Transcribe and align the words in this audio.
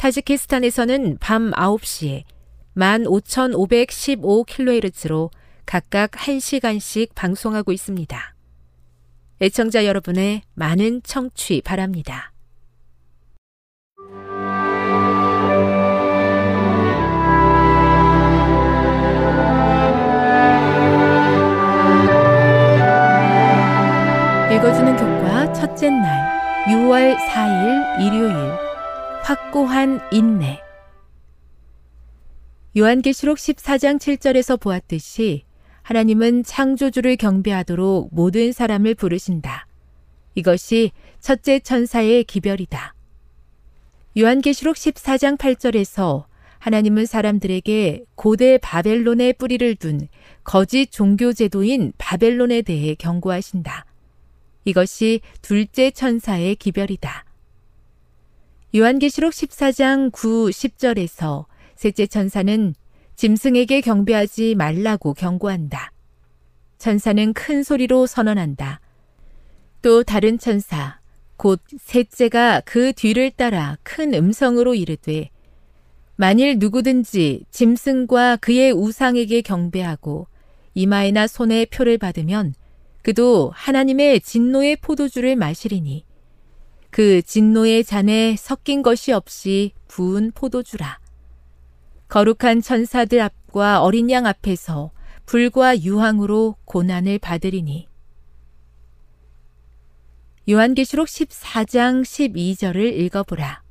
타지키스탄에서는 0.00 1.18
밤 1.20 1.50
9시에 1.50 2.22
15,515kHz로 2.74 5.28
각각 5.66 6.12
1시간씩 6.12 7.14
방송하고 7.14 7.70
있습니다. 7.70 8.34
애청자 9.42 9.84
여러분의 9.84 10.40
많은 10.54 11.02
청취 11.02 11.60
바랍니다. 11.60 12.32
읽어주는 24.50 24.96
교과 24.96 25.52
첫째 25.52 25.90
날 25.90 26.40
6월 26.68 27.18
4일 27.18 28.06
일요일 28.06 28.69
확고한 29.22 30.00
인내 30.12 30.60
요한계시록 32.76 33.36
14장 33.36 33.98
7절에서 33.98 34.58
보았듯이 34.58 35.44
하나님은 35.82 36.44
창조주를 36.44 37.16
경배하도록 37.16 38.08
모든 38.12 38.52
사람을 38.52 38.94
부르신다. 38.94 39.66
이것이 40.34 40.92
첫째 41.20 41.60
천사의 41.60 42.24
기별이다. 42.24 42.94
요한계시록 44.18 44.76
14장 44.76 45.36
8절에서 45.36 46.24
하나님은 46.58 47.06
사람들에게 47.06 48.04
고대 48.14 48.58
바벨론의 48.58 49.34
뿌리를 49.34 49.74
둔 49.76 50.08
거짓 50.44 50.90
종교 50.90 51.32
제도인 51.32 51.92
바벨론에 51.98 52.62
대해 52.62 52.94
경고하신다. 52.94 53.86
이것이 54.64 55.20
둘째 55.42 55.90
천사의 55.90 56.56
기별이다. 56.56 57.24
요한계시록 58.72 59.32
14장 59.32 60.12
9, 60.12 60.50
10절에서 60.50 61.46
셋째 61.74 62.06
천사는 62.06 62.74
짐승에게 63.16 63.80
경배하지 63.80 64.54
말라고 64.54 65.12
경고한다. 65.14 65.90
천사는 66.78 67.32
큰 67.32 67.64
소리로 67.64 68.06
선언한다. 68.06 68.80
또 69.82 70.04
다른 70.04 70.38
천사, 70.38 71.00
곧 71.36 71.60
셋째가 71.78 72.62
그 72.64 72.92
뒤를 72.92 73.32
따라 73.32 73.76
큰 73.82 74.14
음성으로 74.14 74.76
이르되, 74.76 75.30
만일 76.14 76.58
누구든지 76.58 77.46
짐승과 77.50 78.36
그의 78.36 78.72
우상에게 78.72 79.40
경배하고 79.40 80.28
이마에나 80.74 81.26
손에 81.26 81.64
표를 81.64 81.98
받으면 81.98 82.54
그도 83.02 83.50
하나님의 83.54 84.20
진노의 84.20 84.76
포도주를 84.76 85.34
마시리니 85.34 86.04
그 86.90 87.22
진노의 87.22 87.84
잔에 87.84 88.36
섞인 88.36 88.82
것이 88.82 89.12
없이 89.12 89.72
부은 89.88 90.32
포도주라. 90.34 90.98
거룩한 92.08 92.62
천사들 92.62 93.20
앞과 93.20 93.82
어린 93.82 94.10
양 94.10 94.26
앞에서 94.26 94.90
불과 95.26 95.80
유황으로 95.80 96.56
고난을 96.64 97.20
받으리니. 97.20 97.88
요한계시록 100.48 101.06
14장 101.06 102.02
12절을 102.02 102.98
읽어보라. 102.98 103.62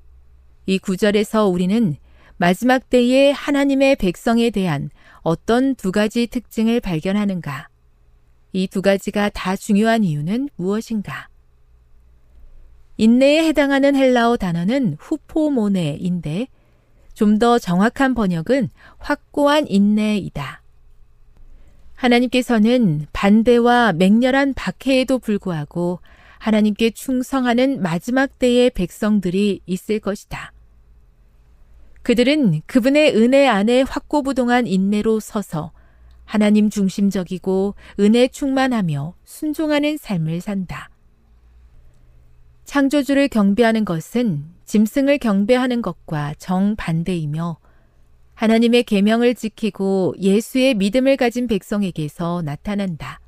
이 0.66 0.80
구절에서 0.80 1.48
우리는 1.48 1.98
마지막 2.38 2.90
때의 2.90 3.34
하나님의 3.34 3.98
백성에 3.98 4.50
대한 4.52 4.90
어떤 5.22 5.76
두 5.76 5.92
가지 5.92 6.28
특징을 6.28 6.80
발견하는가? 6.80 7.68
이 8.54 8.68
두 8.68 8.82
가지가 8.82 9.30
다 9.30 9.56
중요한 9.56 10.04
이유는 10.04 10.50
무엇인가? 10.56 11.29
인내에 13.00 13.48
해당하는 13.48 13.96
헬라어 13.96 14.36
단어는 14.36 14.98
후포모네인데 15.00 16.48
좀 17.14 17.40
더 17.40 17.58
정확한 17.58 18.14
번역은 18.14 18.70
확고한 18.98 19.68
인내이다. 19.68 20.62
하나님께서는 21.96 23.08
반대와 23.14 23.94
맹렬한 23.94 24.54
박해에도 24.54 25.20
불구하고 25.20 26.00
하나님께 26.40 26.92
충성하는 26.92 27.82
마지막 27.82 28.38
때의 28.38 28.70
백성들이 28.72 29.62
있을 29.66 30.00
것이다. 30.00 30.52
그들은 32.02 32.62
그분의 32.66 33.16
은혜 33.16 33.48
안에 33.48 33.84
확고부동한 33.84 34.68
인내로 34.68 35.22
서서 35.22 35.72
하나님 36.26 36.70
중심적이고 36.70 37.76
은혜 38.02 38.28
충만하며 38.28 39.14
순종하는 39.24 39.98
삶을 39.98 40.42
산다. 40.42 40.90
창조주를 42.70 43.30
경배하는 43.30 43.84
것은 43.84 44.46
짐승을 44.66 45.18
경배하는 45.18 45.82
것과 45.82 46.36
정반대이며 46.38 47.58
하나님의 48.36 48.84
계명을 48.84 49.34
지키고 49.34 50.14
예수의 50.20 50.76
믿음을 50.76 51.18
가진 51.18 51.48
백성에게서 51.48 52.44
나타난다. 52.46 53.22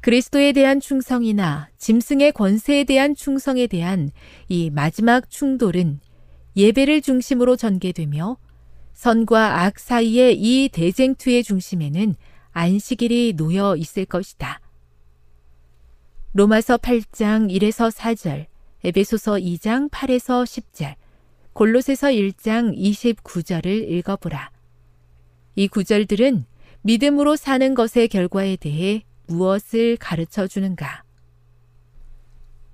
그리스도에 0.00 0.52
대한 0.52 0.80
충성이나 0.80 1.68
짐승의 1.76 2.32
권세에 2.32 2.84
대한 2.84 3.14
충성에 3.14 3.66
대한 3.66 4.10
이 4.48 4.70
마지막 4.70 5.28
충돌은 5.28 6.00
예배를 6.56 7.02
중심으로 7.02 7.56
전개되며 7.56 8.38
선과 8.94 9.64
악 9.64 9.78
사이의 9.78 10.38
이 10.40 10.70
대쟁투의 10.72 11.42
중심에는 11.42 12.14
안식일이 12.52 13.34
놓여 13.36 13.76
있을 13.76 14.06
것이다. 14.06 14.62
로마서 16.36 16.76
8장 16.76 17.50
1에서 17.50 17.90
4절, 17.90 18.44
에베소서 18.84 19.36
2장 19.36 19.88
8에서 19.88 20.44
10절, 20.44 20.94
골로새서 21.54 22.08
1장 22.08 22.76
29절을 22.76 23.90
읽어보라. 23.90 24.50
이 25.54 25.66
구절들은 25.66 26.44
믿음으로 26.82 27.36
사는 27.36 27.74
것의 27.74 28.08
결과에 28.08 28.56
대해 28.56 29.04
무엇을 29.28 29.96
가르쳐 29.96 30.46
주는가? 30.46 31.04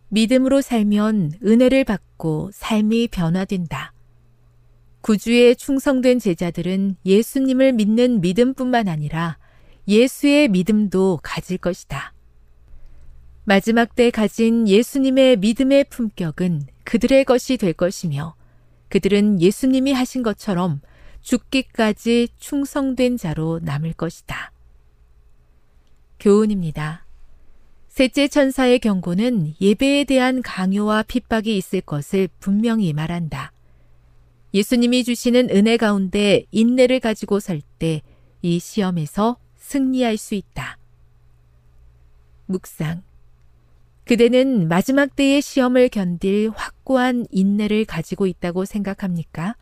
믿음으로 0.09 0.61
살면 0.61 1.35
은혜를 1.45 1.85
받고 1.85 2.51
삶이 2.53 3.11
변화된다. 3.13 3.93
구주에 5.03 5.55
충성된 5.55 6.19
제자들은 6.19 6.97
예수님을 7.07 7.75
믿는 7.75 8.23
믿음뿐만 8.23 8.89
아니라 8.89 9.39
예수의 9.87 10.49
믿음도 10.49 11.21
가질 11.23 11.59
것이다. 11.59 12.13
마지막 13.45 13.97
때 13.97 14.11
가진 14.11 14.69
예수님의 14.69 15.39
믿음의 15.39 15.85
품격은 15.91 16.69
그들의 16.85 17.25
것이 17.25 17.57
될 17.57 17.73
것이며 17.73 18.37
그들은 18.89 19.41
예수님이 19.41 19.93
하신 19.93 20.23
것처럼 20.23 20.81
죽기까지 21.23 22.29
충성된 22.39 23.17
자로 23.17 23.59
남을 23.63 23.95
것이다. 23.95 24.53
교훈입니다. 26.21 27.05
셋째 27.89 28.29
천사의 28.29 28.79
경고는 28.79 29.55
예배에 29.61 30.05
대한 30.05 30.41
강요와 30.41 31.03
핍박이 31.03 31.57
있을 31.57 31.81
것을 31.81 32.29
분명히 32.39 32.93
말한다. 32.93 33.53
예수님이 34.55 35.03
주시는 35.03 35.51
은혜 35.51 35.77
가운데 35.77 36.45
인내를 36.53 37.01
가지고 37.01 37.41
설때이 37.41 38.59
시험에서 38.61 39.39
승리할 39.57 40.17
수 40.17 40.35
있다. 40.35 40.79
묵상. 42.47 43.03
그대는 44.05 44.69
마지막 44.69 45.15
때의 45.15 45.41
시험을 45.41 45.89
견딜 45.89 46.51
확고한 46.55 47.27
인내를 47.31 47.85
가지고 47.85 48.27
있다고 48.27 48.65
생각합니까? 48.65 49.57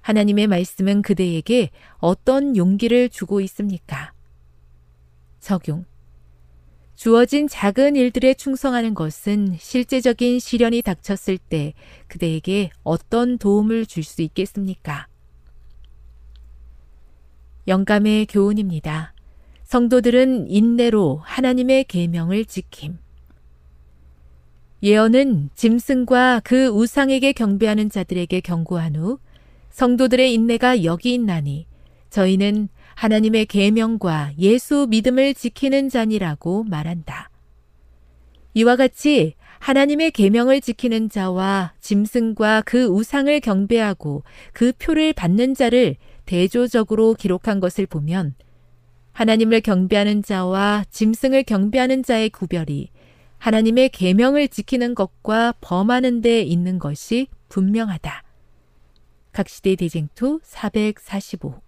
하나님의 0.00 0.48
말씀은 0.48 1.02
그대에게 1.02 1.70
어떤 1.98 2.56
용기를 2.56 3.08
주고 3.08 3.40
있습니까? 3.42 4.12
적용. 5.38 5.84
주어진 6.96 7.48
작은 7.48 7.96
일들에 7.96 8.34
충성하는 8.34 8.94
것은 8.94 9.56
실제적인 9.58 10.38
시련이 10.40 10.82
닥쳤을 10.82 11.38
때 11.38 11.74
그대에게 12.08 12.70
어떤 12.82 13.38
도움을 13.38 13.86
줄 13.86 14.02
수 14.04 14.22
있겠습니까? 14.22 15.06
영감의 17.68 18.26
교훈입니다. 18.26 19.14
성도들은 19.64 20.50
인내로 20.50 21.20
하나님의 21.24 21.84
계명을 21.84 22.44
지킴. 22.44 22.98
예언은 24.82 25.50
짐승과 25.54 26.40
그 26.42 26.66
우상에게 26.66 27.32
경배하는 27.32 27.88
자들에게 27.88 28.40
경고한 28.40 28.96
후 28.96 29.18
성도들의 29.70 30.34
인내가 30.34 30.82
여기 30.82 31.14
있나니 31.14 31.66
저희는 32.10 32.68
하나님의 32.96 33.46
계명과 33.46 34.32
예수 34.38 34.86
믿음을 34.90 35.34
지키는 35.34 35.88
자니라고 35.88 36.64
말한다. 36.64 37.30
이와 38.54 38.76
같이 38.76 39.34
하나님의 39.60 40.10
계명을 40.10 40.60
지키는 40.60 41.08
자와 41.08 41.74
짐승과 41.80 42.64
그 42.66 42.86
우상을 42.86 43.38
경배하고 43.40 44.24
그 44.52 44.72
표를 44.78 45.12
받는 45.12 45.54
자를 45.54 45.94
대조적으로 46.26 47.14
기록한 47.14 47.60
것을 47.60 47.86
보면 47.86 48.34
하나님을 49.12 49.60
경배하는 49.60 50.22
자와 50.22 50.84
짐승을 50.90 51.44
경배하는 51.44 52.02
자의 52.02 52.28
구별이 52.28 52.88
하나님의 53.42 53.88
계명을 53.88 54.46
지키는 54.46 54.94
것과 54.94 55.54
범하는 55.60 56.20
데 56.20 56.42
있는 56.42 56.78
것이 56.78 57.26
분명하다. 57.48 58.22
각시대 59.32 59.74
대쟁투 59.74 60.38
445 60.44 61.60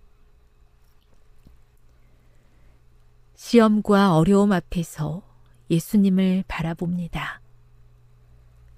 시험과 3.34 4.16
어려움 4.16 4.52
앞에서 4.52 5.22
예수님을 5.68 6.44
바라봅니다. 6.46 7.40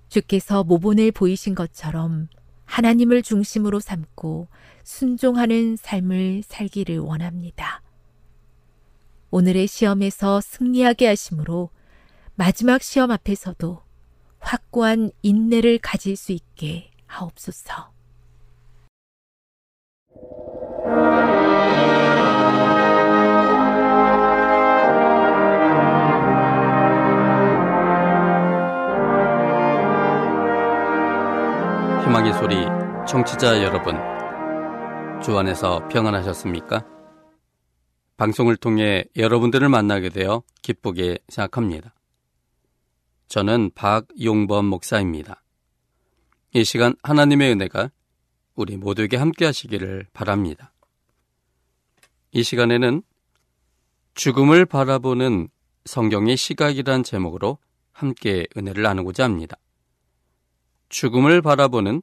주께서 0.08 0.64
모본을 0.64 1.12
보이신 1.12 1.54
것처럼 1.54 2.28
하나님을 2.64 3.20
중심으로 3.20 3.78
삼고 3.78 4.48
순종하는 4.84 5.76
삶을 5.76 6.44
살기를 6.46 7.00
원합니다. 7.00 7.82
오늘의 9.30 9.66
시험에서 9.66 10.40
승리하게 10.40 11.08
하심으로 11.08 11.75
마지막 12.38 12.82
시험 12.82 13.10
앞에서도 13.10 13.82
확고한 14.40 15.10
인내를 15.22 15.78
가질 15.78 16.16
수 16.16 16.32
있게 16.32 16.90
하옵소서. 17.06 17.90
희망의 32.04 32.34
소리 32.34 32.54
청취자 33.08 33.62
여러분 33.62 33.96
주 35.22 35.38
안에서 35.38 35.88
평안하셨습니까? 35.88 36.84
방송을 38.18 38.56
통해 38.56 39.04
여러분들을 39.16 39.70
만나게 39.70 40.10
되어 40.10 40.42
기쁘게 40.60 41.20
생각합니다. 41.28 41.95
저는 43.28 43.70
박용범 43.74 44.66
목사입니다. 44.66 45.42
이 46.52 46.64
시간 46.64 46.94
하나님의 47.02 47.52
은혜가 47.52 47.90
우리 48.54 48.76
모두에게 48.76 49.16
함께 49.16 49.44
하시기를 49.44 50.06
바랍니다. 50.12 50.72
이 52.32 52.42
시간에는 52.42 53.02
죽음을 54.14 54.64
바라보는 54.64 55.48
성경의 55.84 56.36
시각이란 56.36 57.02
제목으로 57.02 57.58
함께 57.92 58.46
은혜를 58.56 58.82
나누고자 58.82 59.24
합니다. 59.24 59.56
죽음을 60.88 61.42
바라보는 61.42 62.02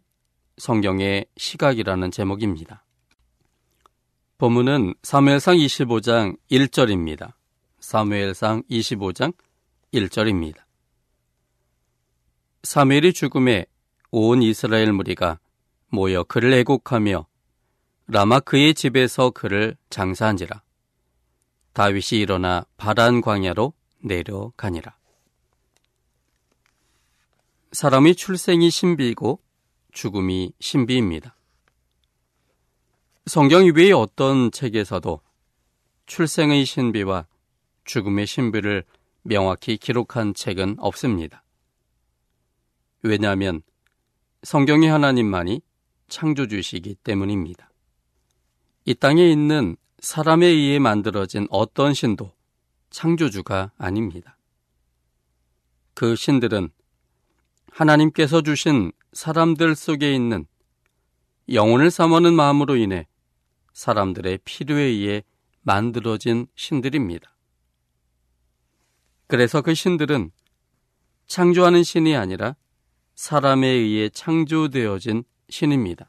성경의 0.57 1.25
시각이라는 1.37 2.11
제목입니다. 2.11 2.83
본문은 4.37 4.95
사무엘상 5.03 5.55
25장 5.55 6.37
1절입니다. 6.51 7.33
사무엘상 7.79 8.63
25장 8.69 9.33
1절입니다. 9.93 10.62
사무엘이 12.63 13.11
죽음에 13.11 13.65
온 14.11 14.41
이스라엘 14.41 14.93
무리가 14.93 15.37
모여 15.89 16.23
그를 16.23 16.53
애곡하며 16.53 17.27
라마 18.07 18.39
그의 18.39 18.73
집에서 18.73 19.31
그를 19.31 19.75
장사한지라. 19.89 20.61
다윗이 21.73 22.21
일어나 22.21 22.65
바란 22.77 23.19
광야로 23.19 23.73
내려가니라. 23.99 24.95
사람의 27.73 28.15
출생이 28.15 28.69
신비이고 28.69 29.41
죽음이 29.91 30.53
신비입니다. 30.61 31.35
성경 33.25 33.65
이외의 33.65 33.91
어떤 33.91 34.51
책에서도 34.51 35.19
출생의 36.05 36.65
신비와 36.65 37.25
죽음의 37.83 38.25
신비를 38.25 38.85
명확히 39.23 39.77
기록한 39.77 40.33
책은 40.33 40.77
없습니다. 40.79 41.42
왜냐하면 43.03 43.61
성경의 44.43 44.89
하나님만이 44.89 45.61
창조주시기 46.07 46.95
때문입니다. 46.95 47.69
이 48.85 48.95
땅에 48.95 49.29
있는 49.29 49.75
사람에 49.99 50.45
의해 50.45 50.79
만들어진 50.79 51.47
어떤 51.49 51.93
신도 51.93 52.33
창조주가 52.89 53.71
아닙니다. 53.77 54.37
그 55.93 56.15
신들은 56.15 56.69
하나님께서 57.71 58.41
주신 58.41 58.91
사람들 59.11 59.75
속에 59.75 60.13
있는 60.13 60.45
영혼을 61.51 61.91
삼어는 61.91 62.33
마음으로 62.33 62.77
인해 62.77 63.07
사람들의 63.73 64.39
필요에 64.45 64.81
의해 64.81 65.23
만들어진 65.61 66.47
신들입니다. 66.55 67.35
그래서 69.27 69.61
그 69.61 69.73
신들은 69.73 70.31
창조하는 71.27 71.83
신이 71.83 72.15
아니라 72.15 72.55
사람에 73.15 73.67
의해 73.67 74.09
창조되어진 74.09 75.23
신입니다. 75.49 76.07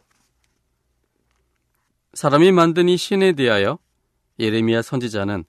사람이 2.15 2.53
만든 2.53 2.89
이 2.89 2.97
신에 2.97 3.33
대하여 3.33 3.79
예레미야 4.39 4.83
선지자는 4.83 5.45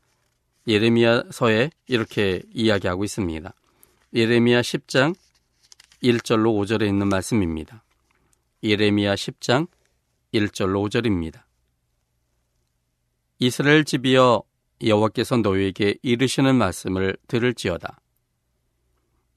예레미야서에 0.67 1.69
이렇게 1.87 2.41
이야기하고 2.53 3.03
있습니다. 3.03 3.53
예레미야 4.13 4.61
10장 4.61 5.15
1절로 6.03 6.59
5절에 6.59 6.87
있는 6.87 7.07
말씀입니다. 7.07 7.83
예레미야 8.63 9.15
10장 9.15 9.67
1절로 10.33 10.89
5절입니다. 10.89 11.43
이스라엘 13.39 13.83
집이여 13.83 14.43
여호와께서 14.83 15.37
너희에게 15.37 15.95
이르시는 16.01 16.55
말씀을 16.55 17.15
들을지어다. 17.27 17.99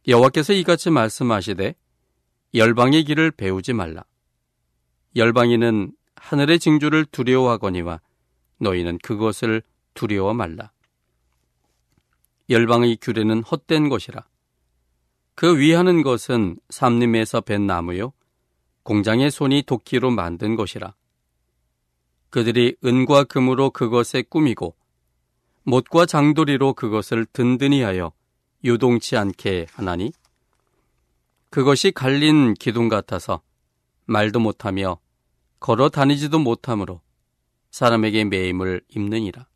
여호와께서 0.06 0.52
이같이 0.54 0.90
말씀하시되 0.90 1.74
열방의 2.54 3.04
길을 3.04 3.30
배우지 3.32 3.72
말라. 3.74 4.04
열방이는 5.16 5.92
하늘의 6.16 6.58
징조를 6.58 7.04
두려워하거니와 7.06 8.00
너희는 8.58 8.98
그것을 8.98 9.62
두려워 9.94 10.32
말라. 10.34 10.72
열방의 12.50 12.98
규례는 13.00 13.42
헛된 13.42 13.88
것이라. 13.88 14.26
그 15.34 15.58
위하는 15.58 16.02
것은 16.02 16.56
삼림에서 16.70 17.42
벤 17.42 17.66
나무요 17.66 18.12
공장의 18.82 19.30
손이 19.30 19.64
도끼로 19.66 20.10
만든 20.10 20.56
것이라. 20.56 20.94
그들이 22.30 22.76
은과 22.84 23.24
금으로 23.24 23.70
그것에 23.70 24.22
꾸미고 24.22 24.74
못과 25.62 26.06
장도리로 26.06 26.74
그것을 26.74 27.26
든든히 27.26 27.82
하여 27.82 28.12
유동치 28.64 29.16
않게 29.16 29.66
하나니 29.72 30.12
그것이 31.50 31.90
갈린 31.90 32.54
기둥 32.54 32.88
같아서 32.88 33.42
말도 34.06 34.40
못하며 34.40 34.98
걸어 35.60 35.88
다니지도 35.88 36.38
못하므로 36.38 37.00
사람에게 37.70 38.24
매임을 38.24 38.82
입느니라. 38.88 39.48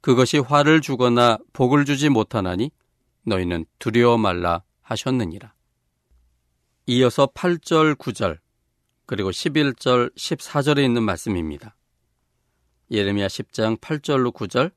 그것이 0.00 0.38
화를 0.38 0.80
주거나 0.80 1.38
복을 1.52 1.84
주지 1.84 2.08
못하나니 2.08 2.70
너희는 3.24 3.66
두려워 3.78 4.16
말라 4.18 4.62
하셨느니라. 4.82 5.54
이어서 6.86 7.26
8절, 7.26 7.96
9절, 7.96 8.38
그리고 9.04 9.30
11절, 9.30 10.14
14절에 10.14 10.82
있는 10.84 11.02
말씀입니다. 11.02 11.76
예레미야 12.90 13.26
10장 13.26 13.78
8절로 13.80 14.32
9절, 14.32 14.72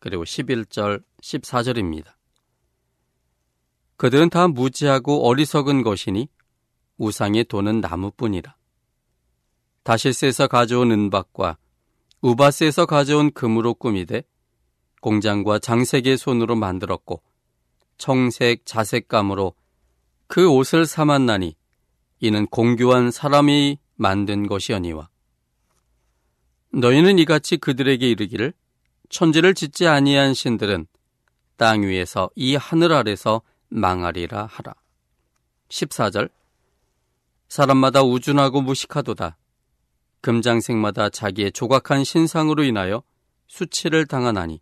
그리고 0.00 0.24
11절, 0.24 1.04
14절입니다. 1.22 2.14
그들은 3.96 4.30
다 4.30 4.48
무지하고 4.48 5.26
어리석은 5.26 5.82
것이니 5.82 6.28
우상의 6.98 7.44
돈은 7.44 7.80
나무뿐이라. 7.80 8.56
다시스에서 9.82 10.46
가져온 10.46 10.90
은박과 10.90 11.58
우바스에서 12.22 12.86
가져온 12.86 13.30
금으로 13.32 13.74
꾸미되 13.74 14.22
공장과 15.02 15.58
장색의 15.58 16.16
손으로 16.16 16.56
만들었고 16.56 17.22
청색 17.98 18.64
자색감으로 18.64 19.54
그 20.26 20.48
옷을 20.48 20.86
삼았나니 20.86 21.54
이는 22.20 22.46
공교한 22.46 23.10
사람이 23.10 23.78
만든 23.96 24.46
것이oni와 24.46 25.10
너희는 26.72 27.18
이같이 27.18 27.58
그들에게 27.58 28.08
이르기를 28.08 28.54
천지를 29.10 29.54
짓지 29.54 29.86
아니한 29.86 30.32
신들은 30.32 30.86
땅 31.56 31.82
위에서 31.82 32.30
이 32.34 32.56
하늘 32.56 32.92
아래서 32.92 33.42
망하리라 33.68 34.46
하라. 34.46 34.74
14절 35.68 36.30
사람마다 37.48 38.02
우준하고 38.02 38.62
무식하도다. 38.62 39.36
금장색마다 40.20 41.10
자기의 41.10 41.52
조각한 41.52 42.04
신상으로 42.04 42.64
인하여 42.64 43.02
수치를 43.46 44.06
당하나니 44.06 44.60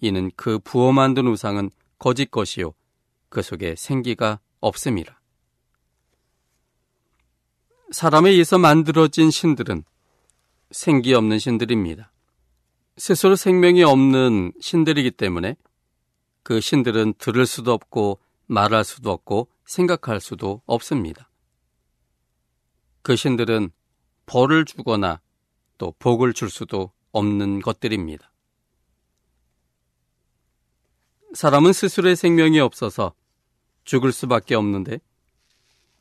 이는 0.00 0.30
그 0.36 0.58
부어 0.58 0.92
만든 0.92 1.28
우상은 1.28 1.70
거짓 1.98 2.30
것이요 2.30 2.74
그 3.28 3.42
속에 3.42 3.76
생기가 3.76 4.40
없음이라. 4.60 5.18
사람에 7.92 8.30
의해서 8.30 8.58
만들어진 8.58 9.30
신들은 9.30 9.84
생기 10.70 11.14
없는 11.14 11.38
신들입니다. 11.38 12.10
스스로 12.96 13.36
생명이 13.36 13.84
없는 13.84 14.52
신들이기 14.60 15.12
때문에 15.12 15.56
그 16.42 16.60
신들은 16.60 17.14
들을 17.18 17.46
수도 17.46 17.72
없고 17.72 18.20
말할 18.46 18.84
수도 18.84 19.10
없고 19.10 19.48
생각할 19.64 20.20
수도 20.20 20.62
없습니다. 20.66 21.30
그 23.02 23.16
신들은 23.16 23.70
벌을 24.26 24.64
주거나 24.64 25.20
또 25.78 25.94
복을 25.98 26.32
줄 26.32 26.50
수도 26.50 26.92
없는 27.12 27.60
것들입니다. 27.60 28.32
사람은 31.34 31.72
스스로의 31.72 32.14
생명이 32.14 32.60
없어서 32.60 33.14
죽을 33.84 34.12
수밖에 34.12 34.54
없는데 34.54 35.00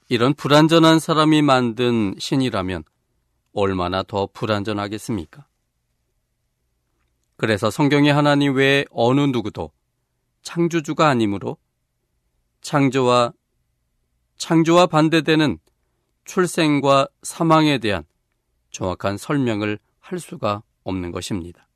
이런 0.10 0.34
불완전한 0.34 1.00
사람이 1.00 1.42
만든 1.42 2.16
신이라면 2.20 2.84
얼마나 3.54 4.04
더 4.04 4.28
불완전하겠습니까? 4.28 5.46
그래서 7.38 7.72
성경의 7.72 8.14
하나님 8.14 8.56
외에 8.56 8.86
어느 8.92 9.22
누구도 9.22 9.72
창조주가 10.42 11.08
아니므로 11.08 11.58
창조와 12.62 13.34
창조와 14.38 14.88
반대되는 14.88 15.60
출생과 16.26 17.08
사망에 17.22 17.78
대한 17.78 18.04
정확한 18.72 19.18
설명을 19.18 19.80
할 20.00 20.20
수가 20.20 20.64
없는 20.84 21.12
것입니다. 21.12 21.68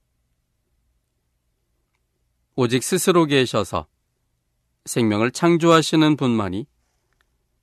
오직 2.56 2.84
스스로 2.84 3.26
계셔서 3.26 3.88
생명을 4.86 5.32
창조하시는 5.32 6.16
분만이 6.16 6.68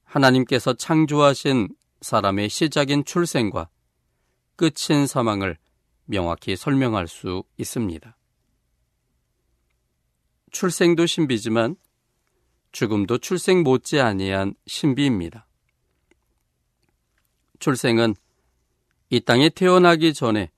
하나님께서 0.04 0.74
창조하신 0.74 1.68
사람의 2.00 2.48
시작인 2.48 3.04
출생과 3.04 3.68
끝인 4.56 5.06
사망을 5.06 5.56
명확히 6.04 6.56
설명할 6.56 7.08
수 7.08 7.42
있습니다. 7.56 8.16
출생도 10.52 11.06
신비지만 11.06 11.76
죽음도 12.70 13.18
출생 13.18 13.62
못지 13.62 14.00
아니한 14.00 14.54
신비입니다. 14.66 15.46
출생은 17.58 18.14
이 19.10 19.20
땅에 19.20 19.48
태어나기 19.48 20.14
전에 20.14 20.50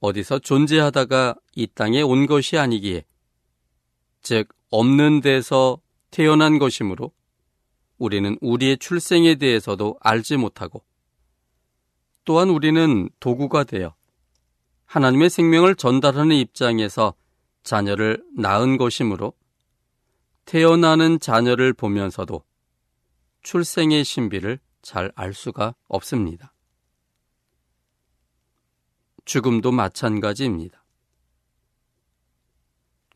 어디서 0.00 0.40
존재하다가 0.40 1.34
이 1.54 1.66
땅에 1.66 2.02
온 2.02 2.26
것이 2.26 2.58
아니기에 2.58 3.04
즉 4.22 4.48
없는 4.70 5.20
데서 5.20 5.80
태어난 6.10 6.58
것이므로 6.58 7.12
우리는 7.98 8.36
우리의 8.40 8.78
출생에 8.78 9.36
대해서도 9.36 9.98
알지 10.00 10.36
못하고 10.36 10.82
또한 12.24 12.48
우리는 12.50 13.08
도구가 13.18 13.64
되어 13.64 13.94
하나님의 14.86 15.30
생명을 15.30 15.74
전달하는 15.74 16.36
입장에서 16.36 17.14
자녀를 17.62 18.24
낳은 18.36 18.76
것이므로 18.76 19.32
태어나는 20.44 21.20
자녀를 21.20 21.72
보면서도 21.72 22.42
출생의 23.42 24.04
신비를 24.04 24.58
잘 24.82 25.12
알 25.14 25.34
수가 25.34 25.74
없습니다. 25.88 26.52
죽음도 29.24 29.70
마찬가지입니다. 29.70 30.84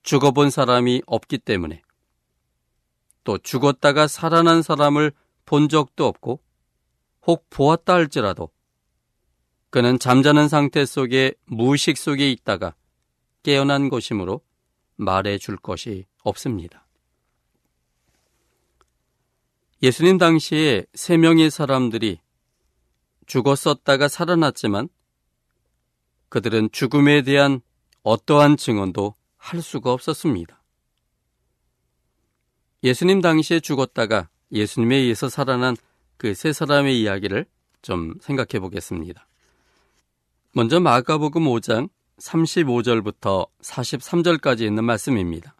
죽어본 0.02 0.50
사람이 0.50 1.02
없기 1.06 1.38
때문에 1.38 1.82
또 3.24 3.38
죽었다가 3.38 4.06
살아난 4.06 4.60
사람을 4.60 5.12
본 5.46 5.68
적도 5.68 6.06
없고 6.06 6.40
혹 7.26 7.48
보았다 7.48 7.94
할지라도 7.94 8.50
그는 9.70 9.98
잠자는 9.98 10.48
상태 10.48 10.84
속에 10.84 11.34
무의식 11.46 11.96
속에 11.96 12.30
있다가 12.30 12.74
깨어난 13.44 13.88
것이므로 13.88 14.40
말해 14.96 15.38
줄 15.38 15.56
것이 15.56 16.06
없습니다. 16.24 16.86
예수님 19.82 20.18
당시에 20.18 20.84
세 20.94 21.16
명의 21.16 21.50
사람들이 21.50 22.18
죽었었다가 23.26 24.08
살아났지만 24.08 24.88
그들은 26.28 26.70
죽음에 26.72 27.22
대한 27.22 27.60
어떠한 28.02 28.56
증언도 28.56 29.14
할 29.36 29.62
수가 29.62 29.92
없었습니다. 29.92 30.60
예수님 32.82 33.20
당시에 33.20 33.60
죽었다가 33.60 34.28
예수님에 34.50 34.96
의해서 34.96 35.28
살아난 35.28 35.76
그 36.16 36.34
세 36.34 36.52
사람의 36.52 37.00
이야기를 37.00 37.46
좀 37.82 38.14
생각해 38.20 38.60
보겠습니다. 38.60 39.26
먼저 40.52 40.80
마가복음 40.80 41.44
5장 41.44 41.90
35절부터 42.18 43.48
43절까지 43.60 44.62
있는 44.62 44.84
말씀입니다. 44.84 45.56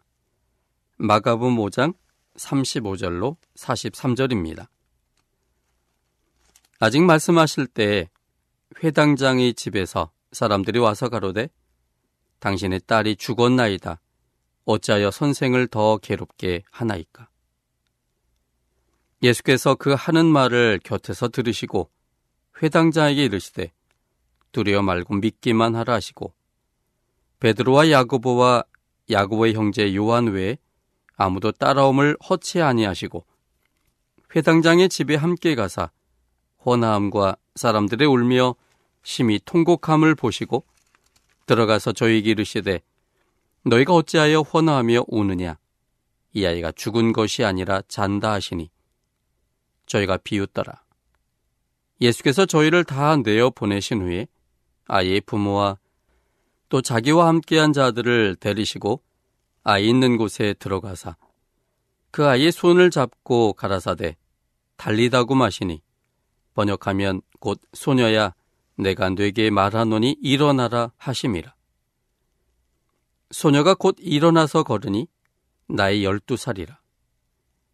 마가복음 0.97 1.57
5장 1.57 1.93
35절로 2.37 3.35
43절입니다. 3.55 4.67
아직 6.79 7.01
말씀하실 7.01 7.67
때 7.67 8.09
회당장의 8.83 9.53
집에서 9.53 10.11
사람들이 10.31 10.79
와서 10.79 11.09
가로되 11.09 11.49
당신의 12.39 12.81
딸이 12.87 13.15
죽었나이다. 13.17 13.99
어찌하여 14.65 15.11
선생을 15.11 15.67
더 15.67 15.97
괴롭게 15.97 16.63
하나이까? 16.71 17.29
예수께서 19.23 19.75
그 19.75 19.93
하는 19.93 20.25
말을 20.25 20.79
곁에서 20.83 21.29
들으시고 21.29 21.89
회당자에게 22.61 23.25
이르시되 23.25 23.71
두려워 24.51 24.81
말고 24.81 25.15
믿기만 25.15 25.75
하라 25.75 25.93
하시고 25.93 26.33
베드로와 27.45 27.91
야고보와 27.91 28.63
야고보의 29.11 29.53
형제 29.53 29.93
요한 29.93 30.25
외에 30.25 30.57
아무도 31.15 31.51
따라옴을 31.51 32.17
허치 32.27 32.59
아니하시고 32.59 33.23
회당장의 34.35 34.89
집에 34.89 35.13
함께 35.13 35.53
가사 35.53 35.91
호나함과 36.65 37.37
사람들의 37.53 38.07
울며 38.07 38.55
심히 39.03 39.39
통곡함을 39.45 40.15
보시고 40.15 40.65
들어가서 41.45 41.91
저희에게 41.91 42.31
이르시되 42.31 42.81
너희가 43.63 43.93
어찌하여 43.93 44.41
환호하며 44.41 45.03
우느냐 45.07 45.59
이 46.33 46.47
아이가 46.47 46.71
죽은 46.71 47.13
것이 47.13 47.43
아니라 47.43 47.83
잔다 47.87 48.31
하시니 48.31 48.71
저희가 49.85 50.17
비웃더라. 50.17 50.81
예수께서 52.01 52.47
저희를 52.47 52.85
다 52.85 53.17
내어 53.17 53.51
보내신 53.51 54.01
후에 54.01 54.25
아이의 54.87 55.21
부모와 55.21 55.77
또 56.69 56.81
자기와 56.81 57.27
함께한 57.27 57.73
자들을 57.73 58.37
데리시고 58.39 59.01
아이 59.63 59.87
있는 59.87 60.17
곳에 60.17 60.53
들어가사 60.53 61.15
그 62.11 62.25
아이의 62.27 62.51
손을 62.51 62.91
잡고 62.91 63.53
가라사대 63.53 64.15
달리다고 64.77 65.35
마시니 65.35 65.81
번역하면 66.53 67.21
곧 67.39 67.61
소녀야 67.73 68.33
내가 68.77 69.09
뇌게 69.09 69.49
말하노니 69.49 70.17
일어나라 70.21 70.91
하심이라. 70.97 71.53
소녀가 73.31 73.73
곧 73.73 73.95
일어나서 73.99 74.63
걸으니 74.63 75.07
나이 75.67 76.03
열두 76.03 76.37
살이라. 76.37 76.79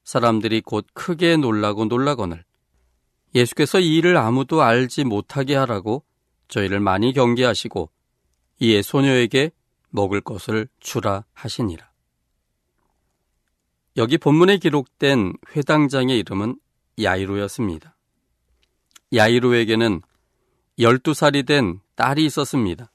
사람들이 0.04 0.62
곧 0.62 0.88
크게 0.94 1.38
놀라고 1.38 1.86
놀라거늘 1.86 2.44
예수께서 3.36 3.80
이 3.80 3.96
일을 3.98 4.18
아무도 4.18 4.62
알지 4.62 5.04
못하게 5.04 5.56
하라고 5.56 6.04
저희를 6.48 6.80
많이 6.80 7.14
경계하시고 7.14 7.90
이에 8.62 8.84
소녀에게 8.84 9.52
먹을 9.90 10.22
것을 10.22 10.68
주라 10.80 11.26
하시니라. 11.34 11.92
여기 13.98 14.18
본문에 14.18 14.58
기록된 14.58 15.34
회당장의 15.56 16.18
이름은 16.20 16.60
야이로였습니다. 17.02 17.98
야이로에게는 19.14 20.02
12살이 20.80 21.46
된 21.46 21.82
딸이 21.96 22.24
있었습니다. 22.26 22.92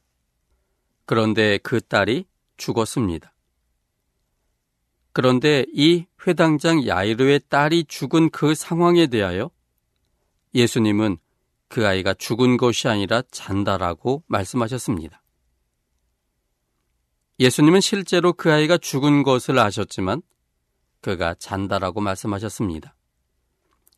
그런데 1.05 1.59
그 1.59 1.81
딸이 1.81 2.27
죽었습니다. 2.57 3.33
그런데 5.13 5.67
이 5.75 6.07
회당장 6.27 6.87
야이로의 6.87 7.41
딸이 7.49 7.85
죽은 7.85 8.31
그 8.31 8.55
상황에 8.55 9.09
대하여 9.09 9.51
예수님은 10.55 11.19
그 11.69 11.87
아이가 11.87 12.15
죽은 12.15 12.57
것이 12.57 12.87
아니라 12.87 13.23
잔다라고 13.31 14.23
말씀하셨습니다. 14.29 15.23
예수님은 17.39 17.81
실제로 17.81 18.33
그 18.33 18.53
아이가 18.53 18.79
죽은 18.79 19.23
것을 19.23 19.59
아셨지만 19.59 20.23
그가 21.01 21.35
잔다라고 21.35 22.01
말씀하셨습니다. 22.01 22.95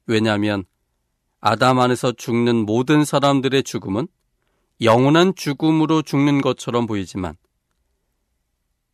왜냐하면 0.07 0.65
아담 1.41 1.79
안에서 1.79 2.13
죽는 2.13 2.67
모든 2.67 3.05
사람들의 3.05 3.63
죽음은 3.63 4.09
영원한 4.81 5.35
죽음으로 5.35 6.03
죽는 6.03 6.41
것처럼 6.41 6.87
보이지만 6.87 7.37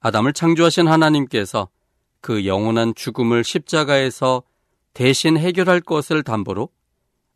아담을 0.01 0.35
창조하신 0.35 0.89
하나님께서 0.89 1.69
그 2.21 2.47
영원한 2.47 2.95
죽음을 2.95 3.45
십자가에서 3.45 4.43
대신 4.93 5.39
해결할 5.39 5.81
것을 5.81 6.23
담보로 6.23 6.69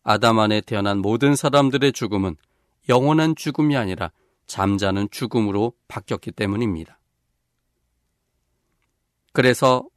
아담 0.03 0.39
안에 0.39 0.61
태어난 0.61 0.99
모든 0.99 1.35
사람들의 1.35 1.93
죽음은 1.93 2.37
영원한 2.89 3.35
죽음이 3.37 3.77
아니라 3.77 4.11
잠자는 4.47 5.09
죽음으로 5.11 5.75
바뀌었기 5.89 6.33
때문입니다. 6.33 6.98
그래서 9.39 9.89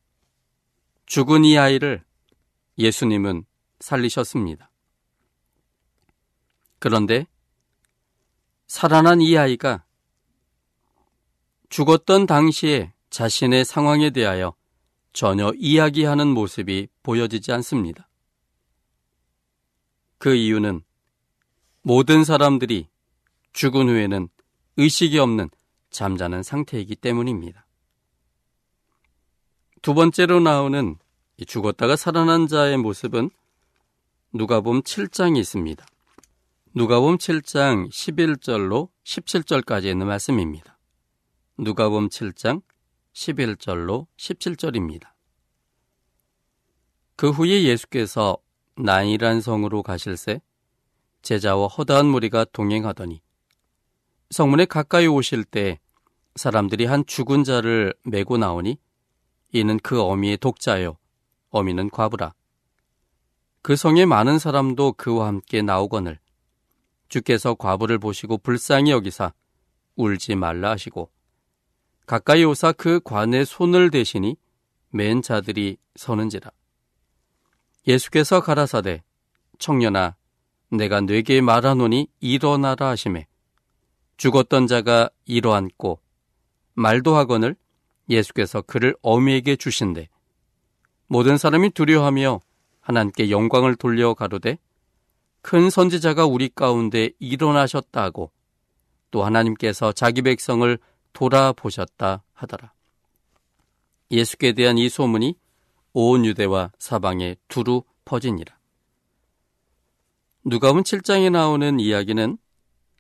죽은 1.08 1.46
이 1.46 1.58
아이를 1.58 2.04
예수님은 2.78 3.44
살리셨습니다. 3.80 4.70
그런데 6.78 7.26
살아난 8.68 9.20
이 9.20 9.36
아이가 9.36 9.84
죽었던 11.70 12.28
당시에 12.28 12.94
자신의 13.10 13.66
상황에 13.66 14.12
대하여 14.12 14.54
전혀 15.12 15.52
이야기하는 15.58 16.28
모습이 16.28 16.90
보여지지 17.02 17.52
않습니다. 17.52 18.08
그 20.20 20.36
이유는 20.36 20.84
모든 21.82 22.24
사람들이 22.24 22.90
죽은 23.54 23.90
후에는 23.90 24.30
의식이 24.78 25.18
없는 25.18 25.50
잠자는 25.90 26.44
상태이기 26.44 26.96
때문입니다. 26.98 27.66
두 29.82 29.96
번째로 29.96 30.40
나오는 30.40 30.96
죽었다가 31.48 31.96
살아난 31.96 32.46
자의 32.46 32.78
모습은 32.78 33.32
누가복음 34.32 34.84
7장이 34.84 35.40
있습니다. 35.40 35.84
누가복음 36.76 37.18
7장 37.18 37.90
11절로 37.90 38.90
17절까지 39.04 39.86
있는 39.86 40.06
말씀입니다. 40.06 40.78
누가복음 41.58 42.10
7장 42.10 42.62
11절로 43.14 44.06
17절입니다. 44.18 45.08
그 47.16 47.32
후에 47.32 47.64
예수께서 47.64 48.38
나인이란 48.76 49.42
성으로 49.42 49.82
가실새 49.82 50.42
제자와 51.24 51.66
허다한 51.66 52.06
무리가 52.06 52.46
동행하더니 52.46 53.20
성문에 54.30 54.66
가까이 54.66 55.08
오실 55.08 55.44
때 55.44 55.80
사람들이 56.36 56.86
한 56.86 57.04
죽은 57.04 57.44
자를 57.44 57.96
메고 58.06 58.38
나오니 58.38 58.78
이는 59.52 59.80
그 59.80 60.02
어미의 60.02 60.38
독자요. 60.38 60.98
어미는 61.50 61.90
과부라. 61.90 62.34
그 63.62 63.76
성에 63.76 64.06
많은 64.06 64.40
사람도 64.40 64.94
그와 64.94 65.28
함께 65.28 65.62
나오거늘. 65.62 66.20
주께서 67.10 67.54
과부를 67.54 68.00
보시고 68.00 68.38
불쌍히 68.38 68.92
여기사 68.92 69.34
울지 69.96 70.36
말라 70.36 70.72
하시고 70.72 71.12
가까이 72.06 72.44
오사 72.46 72.72
그 72.72 73.02
관에 73.04 73.44
손을 73.44 73.92
대시니 73.92 74.38
맨 74.90 75.22
자들이 75.22 75.78
서는지라. 75.96 76.52
예수께서 77.88 78.42
가라사대 78.42 79.04
청년아 79.60 80.16
내가 80.70 81.02
네게 81.02 81.42
말하노니 81.42 82.08
일어나라 82.22 82.90
하심에 82.90 83.28
죽었던 84.18 84.68
자가 84.68 85.10
일어앉고 85.26 86.00
말도 86.74 87.16
하거늘 87.16 87.56
예수께서 88.12 88.62
그를 88.62 88.96
어미에게 89.02 89.56
주신대 89.56 90.10
모든 91.08 91.38
사람이 91.38 91.72
두려워하며 91.72 92.40
하나님께 92.82 93.32
영광을 93.32 93.76
돌려 93.76 94.14
가로되 94.14 94.58
큰 95.42 95.70
선지자가 95.70 96.26
우리 96.26 96.50
가운데 96.50 97.12
일어나셨다고 97.20 98.32
또 99.10 99.24
하나님께서 99.24 99.92
자기 99.92 100.22
백성을 100.22 100.78
돌아보셨다 101.14 102.24
하더라. 102.34 102.74
예수께 104.12 104.54
대한 104.54 104.78
이 104.78 104.88
소문이 104.90 105.36
온 105.94 106.26
유대와 106.26 106.72
사방에 106.78 107.36
두루 107.48 107.84
퍼지니라. 108.06 108.58
누가복음 110.46 110.84
7장에 110.84 111.32
나오는 111.32 111.80
이야기는 111.80 112.38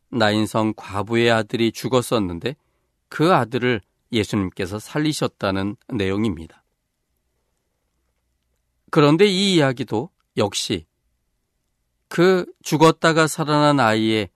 나인성 0.09 0.73
과부의 0.75 1.31
아들이 1.31 1.71
죽었었는데 1.71 2.55
그 3.07 3.33
아들을 3.33 3.81
예수님께서 4.11 4.79
살리셨다는 4.79 5.75
내용입니다. 5.89 6.63
그런데 8.89 9.25
이 9.25 9.55
이야기도 9.55 10.09
역시 10.37 10.85
그 12.07 12.45
죽었다가 12.61 13.27
살아난 13.27 13.79
아이의 13.79 14.29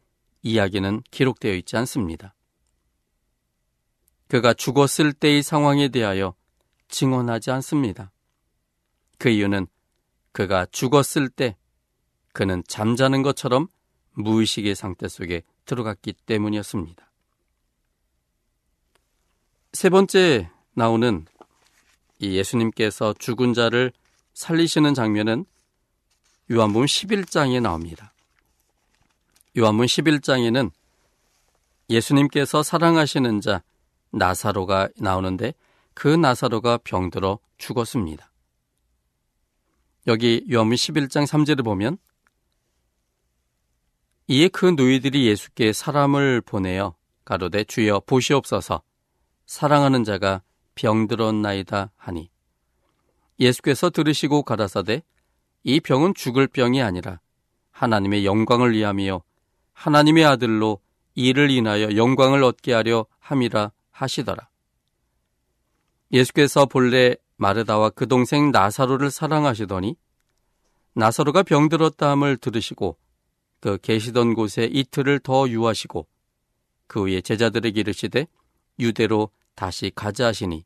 이야기는 0.44 1.02
기록되어 1.12 1.54
있지 1.56 1.76
않습니다. 1.78 2.36
그가 4.28 4.54
죽었을 4.54 5.12
때의 5.14 5.44
상황에 5.44 5.90
대하여 5.90 6.36
증언하지 6.88 7.52
않습니다. 7.52 8.12
그 9.18 9.30
이유는 9.30 9.68
그가 10.32 10.66
죽었을 10.68 11.30
때 11.30 11.58
그는 12.34 12.64
잠자는 12.68 13.24
것처럼 13.24 13.68
무의식의 14.14 14.76
상태 14.76 15.08
속에 15.08 15.44
들어갔기 15.66 16.14
때문이었습니다. 16.26 17.05
세 19.76 19.90
번째 19.90 20.50
나오는 20.74 21.26
이 22.20 22.38
예수님께서 22.38 23.14
죽은 23.20 23.54
자를 23.54 23.92
살리시는 24.34 24.94
장면은 24.94 25.46
요한복음 26.50 26.86
11장에 26.86 27.62
나옵니다. 27.62 28.14
요한복음 29.58 29.86
11장에는 29.86 30.72
예수님께서 31.90 32.64
사랑하시는 32.64 33.42
자 33.42 33.64
나사로가 34.12 34.88
나오는데 34.96 35.54
그 35.94 36.08
나사로가 36.08 36.78
병들어 36.78 37.40
죽었습니다. 37.58 38.32
여기 40.08 40.46
요한복음 40.50 40.76
11장 40.76 41.28
3절을 41.28 41.66
보면 41.66 41.98
이에 44.28 44.48
그 44.48 44.68
누이들이 44.68 45.28
예수께 45.28 45.74
사람을 45.74 46.40
보내어 46.40 46.96
가로되 47.26 47.66
주여 47.66 48.04
보시옵소서 48.06 48.82
사랑하는 49.46 50.04
자가 50.04 50.42
병들었나이다 50.76 51.92
하니 51.96 52.30
예수께서 53.40 53.90
들으시고 53.90 54.44
가라사대 54.44 55.04
이 55.64 55.80
병은 55.80 56.14
죽을 56.16 56.48
병이 56.48 56.82
아니라 56.82 57.20
하나님의 57.72 58.26
영광을 58.26 58.74
위함이요 58.74 59.22
하나님의 59.74 60.26
아들로 60.26 60.80
이를 61.16 61.50
인하여 61.50 61.96
영광을 61.96 62.44
얻게 62.44 62.74
하려 62.74 63.06
함이라 63.20 63.72
하시더라. 63.92 64.50
예수께서 66.12 66.66
본래 66.66 67.16
마르다와 67.38 67.90
그 67.90 68.08
동생 68.08 68.52
나사로를 68.52 69.12
사랑하시더니 69.12 69.96
나사로가 70.94 71.44
병들었다 71.44 72.12
함을 72.12 72.38
들으시고 72.38 72.98
그 73.60 73.78
계시던 73.82 74.34
곳에 74.34 74.66
이틀을 74.66 75.20
더 75.20 75.50
유하시고 75.50 76.08
그 76.88 77.02
후에 77.02 77.22
제자들에게 77.22 77.80
이르시되 77.80 78.28
유대로 78.80 79.30
다시 79.56 79.92
가자 79.94 80.28
하시니 80.28 80.66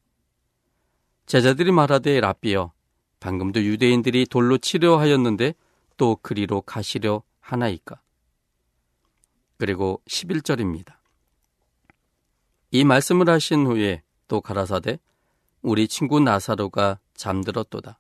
제자들이 1.26 1.72
말하되 1.72 2.20
라비어 2.20 2.74
방금도 3.20 3.64
유대인들이 3.64 4.26
돌로 4.28 4.58
치려 4.58 4.98
하였는데 4.98 5.54
또 5.98 6.18
그리로 6.22 6.62
가시려 6.62 7.22
하나이까 7.40 8.02
그리고 9.58 10.02
11절입니다. 10.08 10.96
이 12.72 12.84
말씀을 12.84 13.30
하신 13.30 13.66
후에 13.66 14.04
또 14.28 14.42
가라사대 14.42 15.00
우리 15.62 15.88
친구 15.88 16.20
나사로가 16.20 17.00
잠들었도다. 17.14 18.00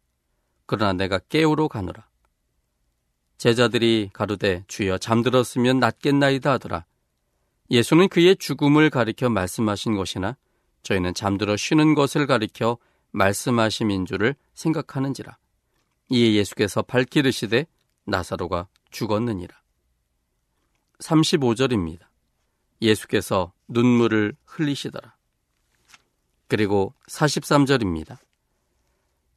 그러나 0.65 0.93
내가 0.93 1.19
깨우러 1.19 1.67
가노라. 1.67 2.07
제자들이 3.37 4.09
가로되 4.13 4.63
주여 4.67 4.97
잠들었으면 4.97 5.79
낫겠나이다 5.79 6.51
하더라. 6.53 6.85
예수는 7.71 8.09
그의 8.09 8.35
죽음을 8.35 8.89
가리켜 8.89 9.29
말씀하신 9.29 9.95
것이나 9.95 10.35
저희는 10.83 11.13
잠들어 11.13 11.55
쉬는 11.55 11.93
것을 11.93 12.25
가리켜 12.25 12.77
말씀하심인 13.11 14.05
줄을 14.05 14.35
생각하는지라. 14.53 15.37
이에 16.09 16.33
예수께서 16.33 16.81
밝히르시되 16.81 17.67
나사로가 18.05 18.67
죽었느니라. 18.89 19.55
35절입니다. 20.99 22.07
예수께서 22.81 23.53
눈물을 23.67 24.35
흘리시더라. 24.45 25.15
그리고 26.47 26.95
43절입니다. 27.07 28.17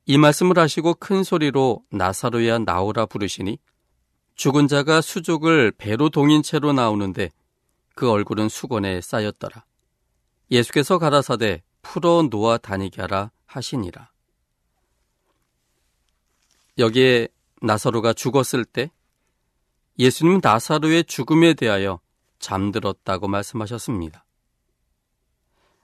이 0.06 0.18
말씀을 0.18 0.58
하시고 0.58 0.94
큰 0.94 1.22
소리로 1.22 1.84
나사로야 1.90 2.60
나오라 2.60 3.06
부르시니 3.06 3.58
죽은 4.34 4.66
자가 4.66 5.00
수족을 5.00 5.72
배로 5.72 6.08
동인 6.08 6.42
채로 6.42 6.72
나오는데 6.72 7.30
그 7.94 8.11
얼굴은 8.11 8.48
수건에 8.48 9.00
쌓였더라. 9.00 9.64
예수께서 10.50 10.98
가라사대 10.98 11.62
풀어 11.83 12.22
놓아 12.31 12.59
다니게 12.59 13.00
하라 13.02 13.31
하시니라. 13.46 14.11
여기에 16.78 17.28
나사로가 17.61 18.12
죽었을 18.12 18.64
때 18.64 18.90
예수님 19.98 20.40
나사로의 20.42 21.05
죽음에 21.05 21.55
대하여 21.55 22.00
잠들었다고 22.38 23.28
말씀하셨습니다. 23.28 24.24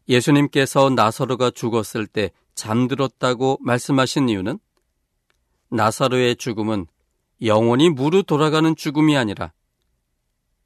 예수님께서 0.09 0.90
나사로가 0.90 1.51
죽었을 1.51 2.07
때 2.07 2.33
잠들었다고 2.55 3.59
말씀하신 3.61 4.29
이유는 4.31 4.59
나사로의 5.71 6.37
죽음은 6.37 6.87
영원히 7.42 7.90
무르 7.90 8.23
돌아가는 8.23 8.75
죽음이 8.75 9.16
아니라 9.16 9.53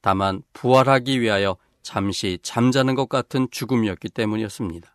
다만 0.03 0.43
부활하기 0.53 1.21
위하여 1.21 1.57
잠시 1.83 2.39
잠자는 2.43 2.95
것 2.95 3.09
같은 3.09 3.49
죽음이었기 3.51 4.11
때문이었습니다. 4.11 4.95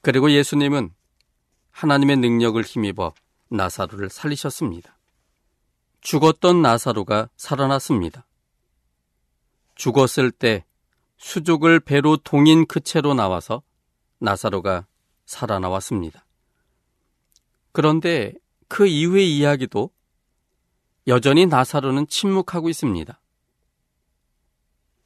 그리고 0.00 0.30
예수님은 0.30 0.94
하나님의 1.72 2.16
능력을 2.16 2.62
힘입어 2.62 3.12
나사로를 3.48 4.08
살리셨습니다. 4.08 4.96
죽었던 6.00 6.62
나사로가 6.62 7.28
살아났습니다. 7.36 8.26
죽었을 9.74 10.30
때 10.30 10.64
수족을 11.18 11.80
배로 11.80 12.16
동인 12.16 12.66
그 12.66 12.80
채로 12.80 13.14
나와서 13.14 13.62
나사로가 14.18 14.86
살아나왔습니다. 15.24 16.24
그런데 17.72 18.34
그 18.68 18.86
이후의 18.86 19.36
이야기도 19.36 19.90
여전히 21.06 21.46
나사로는 21.46 22.06
침묵하고 22.06 22.68
있습니다. 22.68 23.20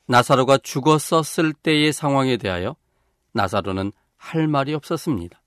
나사로가 0.07 0.59
죽었었을 0.59 1.53
때의 1.53 1.93
상황에 1.93 2.37
대하여 2.37 2.77
나사로는 3.33 3.93
할 4.17 4.47
말이 4.47 4.75
없었습니다. 4.75 5.41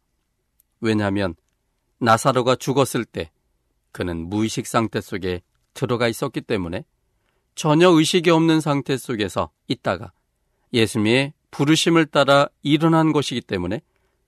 왜냐하면 0.81 1.35
나사로가 1.99 2.55
죽었을 2.55 3.05
때 3.05 3.31
그는 3.91 4.29
무의식 4.29 4.67
상태 4.67 5.01
속에 5.01 5.41
들어가 5.73 6.07
있었기 6.07 6.41
때문에 6.41 6.83
전혀 7.55 7.89
의식이 7.89 8.29
없는 8.29 8.62
상태 8.62 8.97
속에서 8.97 9.49
있다가 9.67 10.12
예수님의 10.73 11.33
부르심을 11.51 12.05
따라 12.05 12.47
일어난 12.62 13.12
것이기 13.12 13.41
때문에 13.41 13.81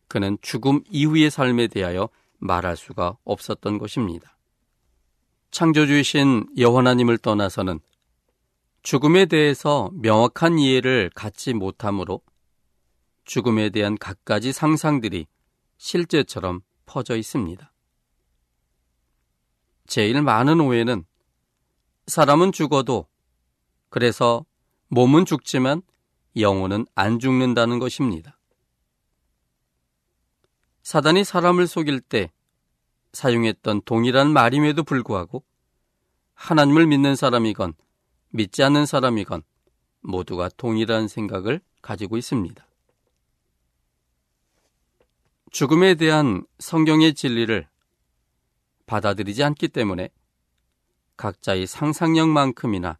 그는 0.08 0.38
죽음 0.42 0.84
이후의 0.90 1.30
삶에 1.30 1.68
대하여 1.68 2.10
말할 2.40 2.76
수가 2.76 3.18
없었던 3.24 3.78
것입니다. 3.78 4.36
창조주이신 5.52 6.48
여호나님을 6.58 7.18
떠나서는 7.18 7.82
죽음에 8.84 9.26
대해서 9.26 9.92
명확한 9.96 10.58
이해를 10.58 11.12
갖지 11.14 11.54
못하므로 11.54 12.22
죽음에 13.26 13.70
대한 13.70 13.98
갖가지 13.98 14.54
상상들이 14.54 15.28
실제처럼 15.78 16.62
퍼져 16.86 17.18
있습니다. 17.18 17.72
제일 19.88 20.22
많은 20.22 20.62
오해는 20.62 21.04
사람은 22.08 22.54
죽어도 22.54 23.08
그래서 23.90 24.46
몸은 24.88 25.26
죽지만 25.26 25.82
영혼은 26.38 26.86
안 26.96 27.20
죽는다는 27.20 27.80
것입니다. 27.80 28.40
사단이 30.82 31.26
사람을 31.26 31.68
속일 31.68 32.00
때 32.00 32.32
사용했던 33.14 33.82
동일한 33.86 34.32
말임에도 34.32 34.84
불구하고 34.84 35.44
하나님을 36.34 36.88
믿는 36.88 37.16
사람이건 37.16 37.74
믿지 38.30 38.64
않는 38.64 38.86
사람이건 38.86 39.44
모두가 40.02 40.50
동일한 40.58 41.08
생각을 41.08 41.62
가지고 41.82 42.18
있습니다. 42.18 42.68
죽음에 45.52 45.96
대한 45.96 46.46
성경의 46.60 47.14
진리를 47.14 47.68
받아들이지 48.86 49.44
않기 49.44 49.68
때문에 49.68 50.10
각자의 51.18 51.68
상상력만큼이나 51.68 52.98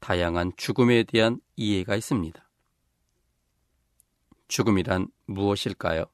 다양한 0.00 0.52
죽음에 0.56 1.04
대한 1.04 1.40
이해가 1.56 1.94
있습니다. 1.96 2.42
죽음이란 4.48 5.08
무엇일까요? 5.26 6.13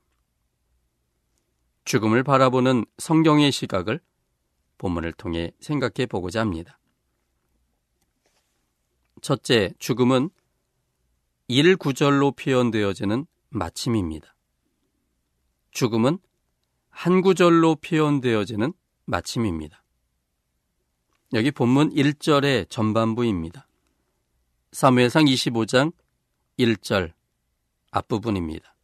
죽음을 1.84 2.22
바라보는 2.22 2.84
성경의 2.98 3.52
시각을 3.52 4.00
본문을 4.78 5.12
통해 5.12 5.52
생각해 5.60 6.06
보고자 6.06 6.40
합니다. 6.40 6.78
첫째, 9.20 9.72
죽음은 9.78 10.30
1구절로 11.48 12.36
표현되어지는 12.36 13.26
마침입니다. 13.50 14.34
죽음은 15.72 16.18
한 16.88 17.20
구절로 17.20 17.76
표현되어지는 17.76 18.72
마침입니다. 19.04 19.82
여기 21.32 21.50
본문 21.50 21.90
1절의 21.90 22.70
전반부입니다. 22.70 23.66
사무엘상 24.72 25.24
25장 25.24 25.92
1절 26.58 27.12
앞부분입니다. 27.90 28.74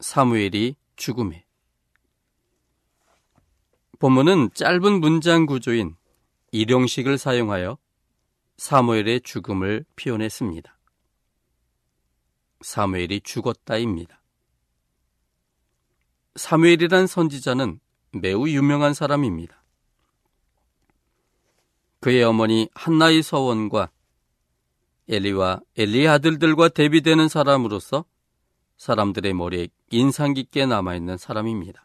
사무엘이 0.00 0.76
죽음에 0.96 1.43
본문은 3.98 4.50
짧은 4.54 5.00
문장 5.00 5.46
구조인 5.46 5.96
일용식을 6.52 7.18
사용하여 7.18 7.78
사무엘의 8.56 9.22
죽음을 9.22 9.84
표현했습니다. 9.96 10.78
사무엘이 12.60 13.20
죽었다입니다. 13.20 14.20
사무엘이란 16.36 17.06
선지자는 17.06 17.80
매우 18.12 18.48
유명한 18.48 18.94
사람입니다. 18.94 19.62
그의 22.00 22.22
어머니 22.22 22.68
한나의 22.74 23.22
서원과 23.22 23.90
엘리와 25.08 25.60
엘리의 25.76 26.08
아들들과 26.08 26.68
대비되는 26.68 27.28
사람으로서 27.28 28.04
사람들의 28.76 29.34
머리에 29.34 29.68
인상 29.90 30.34
깊게 30.34 30.66
남아있는 30.66 31.16
사람입니다. 31.16 31.83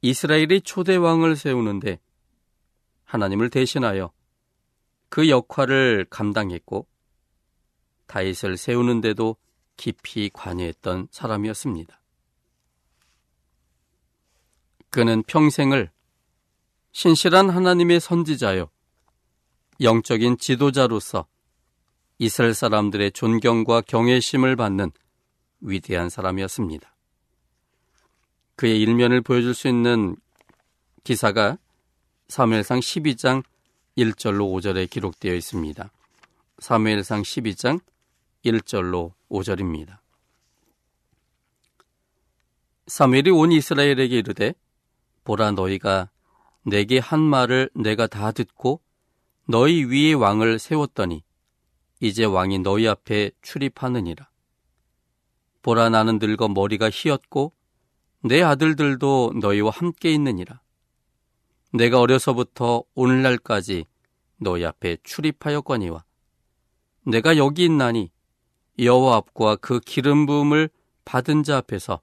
이스라엘의 0.00 0.62
초대 0.62 0.96
왕을 0.96 1.36
세우는데 1.36 1.98
하나님을 3.04 3.50
대신하여 3.50 4.12
그 5.08 5.28
역할을 5.28 6.06
감당했고 6.10 6.86
다윗을 8.06 8.56
세우는데도 8.56 9.36
깊이 9.76 10.30
관여했던 10.32 11.08
사람이었습니다. 11.10 12.00
그는 14.90 15.22
평생을 15.22 15.90
신실한 16.92 17.50
하나님의 17.50 18.00
선지자요 18.00 18.70
영적인 19.80 20.38
지도자로서 20.38 21.26
이스라엘 22.18 22.54
사람들의 22.54 23.12
존경과 23.12 23.82
경외심을 23.82 24.56
받는 24.56 24.90
위대한 25.60 26.08
사람이었습니다. 26.08 26.97
그의 28.58 28.80
일면을 28.80 29.20
보여줄 29.20 29.54
수 29.54 29.68
있는 29.68 30.16
기사가 31.04 31.58
사무엘상 32.26 32.80
12장 32.80 33.44
1절로 33.96 34.52
5절에 34.52 34.90
기록되어 34.90 35.32
있습니다. 35.32 35.88
사무엘상 36.58 37.22
12장 37.22 37.80
1절로 38.44 39.12
5절입니다. 39.30 39.98
사무엘이 42.88 43.30
온 43.30 43.52
이스라엘에게 43.52 44.18
이르되 44.18 44.54
보라 45.22 45.52
너희가 45.52 46.10
내게 46.64 46.98
한 46.98 47.20
말을 47.20 47.70
내가 47.76 48.08
다 48.08 48.32
듣고 48.32 48.80
너희 49.46 49.84
위에 49.84 50.14
왕을 50.14 50.58
세웠더니 50.58 51.22
이제 52.00 52.24
왕이 52.24 52.58
너희 52.58 52.88
앞에 52.88 53.30
출입하느니라. 53.40 54.28
보라 55.62 55.90
나는 55.90 56.18
늙어 56.18 56.48
머리가 56.48 56.90
희었고 56.92 57.52
내 58.22 58.42
아들들도 58.42 59.34
너희와 59.40 59.70
함께 59.70 60.12
있느니라. 60.12 60.60
내가 61.72 62.00
어려서부터 62.00 62.82
오늘날까지 62.94 63.86
너희 64.40 64.64
앞에 64.64 64.96
출입하였거니와 65.02 66.04
내가 67.06 67.36
여기 67.36 67.64
있나니 67.64 68.10
여호와 68.78 69.16
앞과 69.16 69.56
그 69.56 69.80
기름 69.80 70.26
부음을 70.26 70.70
받은 71.04 71.42
자 71.42 71.58
앞에서 71.58 72.00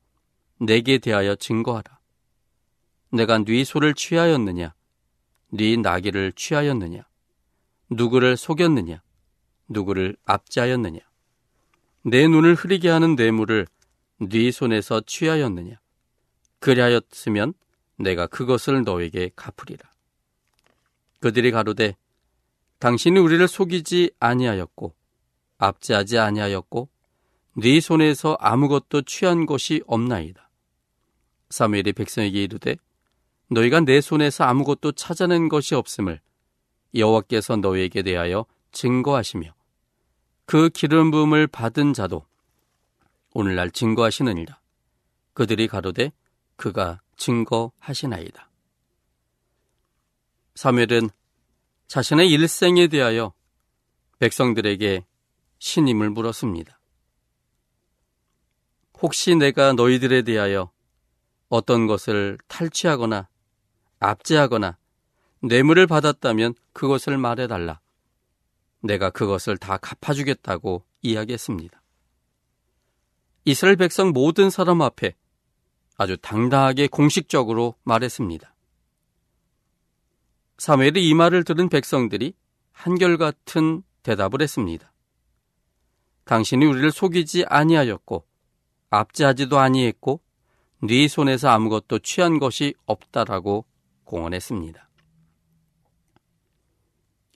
내게 0.59 0.97
대하여 0.99 1.35
증거하라. 1.35 1.99
내가 3.11 3.39
네 3.39 3.63
소를 3.63 3.93
취하였느냐? 3.93 4.73
네 5.51 5.77
나귀를 5.77 6.33
취하였느냐? 6.33 7.03
누구를 7.89 8.35
속였느냐? 8.35 9.01
누구를 9.67 10.15
압제하였느냐? 10.25 10.99
내 12.03 12.27
눈을 12.27 12.55
흐리게 12.55 12.89
하는 12.89 13.15
뇌물을 13.15 13.67
네 14.19 14.51
손에서 14.51 15.01
취하였느냐? 15.01 15.79
그리하였으면 16.65 17.53
내가 17.97 18.25
그것을 18.25 18.81
너에게 18.83 19.29
갚으리라. 19.35 19.87
그들이 21.19 21.51
가로되 21.51 21.95
당신이 22.79 23.19
우리를 23.19 23.47
속이지 23.47 24.13
아니하였고 24.19 24.95
압제하지 25.59 26.17
아니하였고 26.17 26.89
네 27.57 27.79
손에서 27.79 28.35
아무것도 28.39 29.03
취한 29.03 29.45
것이 29.45 29.83
없나이다. 29.85 30.49
사무엘이 31.51 31.93
백성에게 31.93 32.43
이르되 32.43 32.77
너희가 33.51 33.81
내 33.81 34.01
손에서 34.01 34.45
아무것도 34.45 34.93
찾아낸 34.93 35.49
것이 35.49 35.75
없음을 35.75 36.19
여호와께서 36.95 37.57
너희에게 37.57 38.01
대하여 38.01 38.47
증거하시며 38.71 39.53
그 40.45 40.69
기름 40.69 41.11
부음을 41.11 41.45
받은 41.45 41.93
자도 41.93 42.25
오늘날 43.33 43.69
증거하시느니라. 43.69 44.59
그들이 45.33 45.67
가로되 45.67 46.11
그가 46.55 47.01
증거하시나이다. 47.17 48.49
사무엘은 50.55 51.09
자신의 51.87 52.29
일생에 52.31 52.87
대하여 52.87 53.33
백성들에게 54.19 55.05
신임을 55.59 56.09
물었습니다. 56.09 56.79
혹시 59.01 59.35
내가 59.35 59.73
너희들에 59.73 60.21
대하여 60.21 60.71
어떤 61.49 61.87
것을 61.87 62.37
탈취하거나 62.47 63.27
압제하거나 63.99 64.77
뇌물을 65.41 65.85
받았다면 65.87 66.55
그것을 66.73 67.17
말해달라. 67.17 67.81
내가 68.81 69.09
그것을 69.09 69.57
다 69.57 69.77
갚아주겠다고 69.77 70.85
이야기했습니다. 71.01 71.81
이스라엘 73.45 73.75
백성 73.75 74.09
모든 74.09 74.49
사람 74.49 74.81
앞에 74.81 75.15
아주 75.97 76.17
당당하게 76.17 76.87
공식적으로 76.87 77.75
말했습니다. 77.83 78.53
사무엘이 80.57 81.07
이 81.07 81.13
말을 81.13 81.43
들은 81.43 81.69
백성들이 81.69 82.33
한결같은 82.71 83.83
대답을 84.03 84.41
했습니다. 84.41 84.91
당신이 86.25 86.65
우리를 86.65 86.91
속이지 86.91 87.45
아니하였고 87.47 88.25
압제하지도 88.89 89.59
아니했고 89.59 90.21
네 90.83 91.07
손에서 91.07 91.49
아무것도 91.49 91.99
취한 91.99 92.39
것이 92.39 92.73
없다라고 92.85 93.65
공언했습니다. 94.03 94.89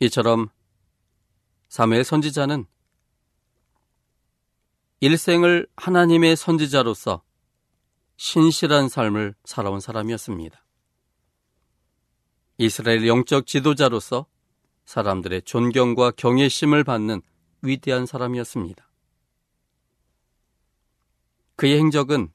이처럼 0.02 0.50
사무엘 1.67 2.04
선지자는 2.04 2.65
일생을 5.02 5.67
하나님의 5.76 6.36
선지자로서 6.36 7.22
신실한 8.19 8.89
삶을 8.89 9.34
살아온 9.45 9.79
사람이었습니다. 9.79 10.62
이스라엘 12.58 13.08
영적 13.08 13.47
지도자로서 13.47 14.25
사람들의 14.84 15.43
존경과 15.43 16.12
경외심을 16.12 16.84
받는 16.84 17.21
위대한 17.62 18.05
사람이었습니다. 18.05 18.89
그의 21.55 21.77
행적은 21.79 22.34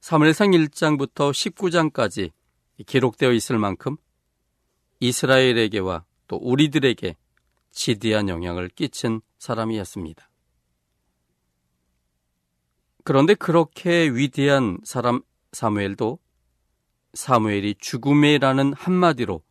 사무엘상 0.00 0.52
1장부터 0.52 1.32
19장까지 1.32 2.30
기록되어 2.86 3.32
있을 3.32 3.58
만큼 3.58 3.98
이스라엘에게와 5.00 6.06
또 6.28 6.36
우리들에게 6.36 7.14
지대한 7.72 8.30
영향을 8.30 8.70
끼친 8.70 9.20
사람이었습니다. 9.36 10.31
그런데 13.04 13.34
그렇게 13.34 14.08
위대한 14.08 14.78
사람 14.84 15.22
사무엘도 15.52 16.18
사무엘이 17.14 17.74
죽음이라는 17.78 18.72
한마디로 18.74 19.42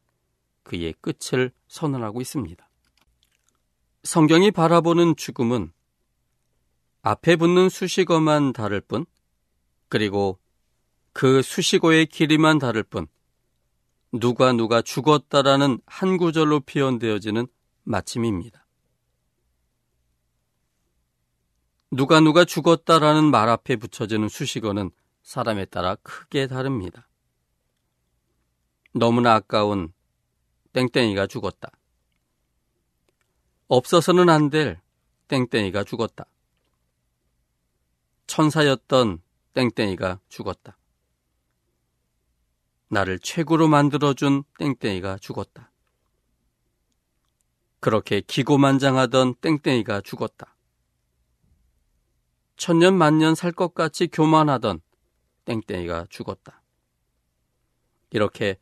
그의 0.64 0.94
끝을 1.02 1.52
선언하고 1.68 2.22
있습니다. 2.22 2.70
성경이 4.04 4.52
바라보는 4.52 5.16
죽음은 5.16 5.72
앞에 7.04 7.36
붙는 7.36 7.70
수식어만 7.70 8.54
다를 8.54 8.80
뿐, 8.82 9.06
그리고 9.90 10.40
그 11.14 11.42
수식어의 11.42 12.06
길이만 12.08 12.58
다를 12.58 12.84
뿐, 12.84 13.08
누가 14.12 14.54
누가 14.54 14.82
죽었다라는 14.82 15.80
한 15.86 16.18
구절로 16.18 16.60
표현되어지는 16.62 17.48
마침입니다. 17.84 18.61
누가 21.92 22.22
누가 22.22 22.46
죽었다라는 22.46 23.26
말 23.32 23.50
앞에 23.50 23.76
붙여지는 23.76 24.30
수식어는 24.30 24.92
사람에 25.24 25.66
따라 25.66 25.96
크게 25.96 26.48
다릅니다. 26.48 27.08
너무나 28.94 29.34
아까운 29.36 29.94
땡땡이가 30.72 31.28
죽었다. 31.28 31.70
없어서는 33.68 34.30
안 34.30 34.50
될 34.50 34.80
땡땡이가 35.28 35.84
죽었다. 35.84 36.26
천사였던 38.28 39.22
땡땡이가 39.54 40.20
죽었다. 40.30 40.78
나를 42.88 43.20
최고로 43.20 43.68
만들어준 43.68 44.44
땡땡이가 44.60 45.18
죽었다. 45.18 45.72
그렇게 47.80 48.22
기고만장하던 48.22 49.36
땡땡이가 49.36 50.02
죽었다. 50.02 50.56
천년 52.62 52.96
만년 52.96 53.34
살 53.34 53.52
것 53.52 53.74
같이 53.74 54.06
교만하던 54.06 54.82
땡땡이가 55.46 56.06
죽었다. 56.12 56.62
이렇게 58.12 58.60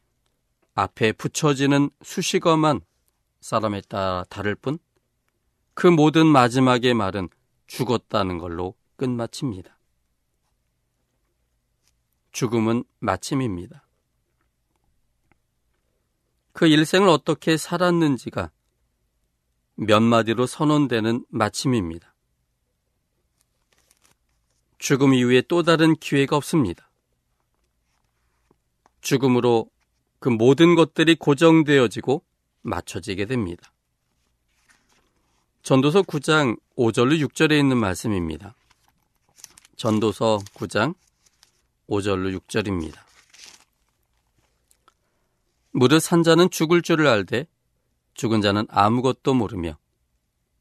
앞에 0.73 1.11
붙여지는 1.11 1.89
수식어만 2.01 2.79
사람에 3.41 3.81
따라 3.89 4.23
다를 4.29 4.55
뿐 4.55 4.79
그 5.73 5.87
모든 5.87 6.27
마지막의 6.27 6.93
말은 6.93 7.29
죽었다는 7.67 8.37
걸로 8.37 8.75
끝마칩니다. 8.95 9.77
죽음은 12.33 12.85
마침입니다. 12.99 13.85
그 16.53 16.67
일생을 16.67 17.09
어떻게 17.09 17.57
살았는지가 17.57 18.51
몇 19.75 20.01
마디로 20.01 20.47
선언되는 20.47 21.25
마침입니다. 21.29 22.08
죽음 24.79 25.13
이후에 25.13 25.43
또 25.47 25.61
다른 25.61 25.95
기회가 25.95 26.35
없습니다. 26.37 26.89
죽음으로 29.01 29.69
그 30.19 30.29
모든 30.29 30.75
것들이 30.75 31.15
고정되어지고 31.15 32.23
맞춰지게 32.61 33.25
됩니다. 33.25 33.71
전도서 35.61 36.01
9장 36.03 36.57
5절로 36.77 37.19
6절에 37.27 37.59
있는 37.59 37.77
말씀입니다. 37.77 38.55
전도서 39.75 40.39
9장 40.55 40.95
5절로 41.89 42.37
6절입니다. 42.39 42.97
무릇 45.71 46.01
산 46.01 46.23
자는 46.23 46.49
죽을 46.49 46.81
줄을 46.81 47.07
알되 47.07 47.45
죽은 48.13 48.41
자는 48.41 48.65
아무것도 48.69 49.33
모르며 49.33 49.77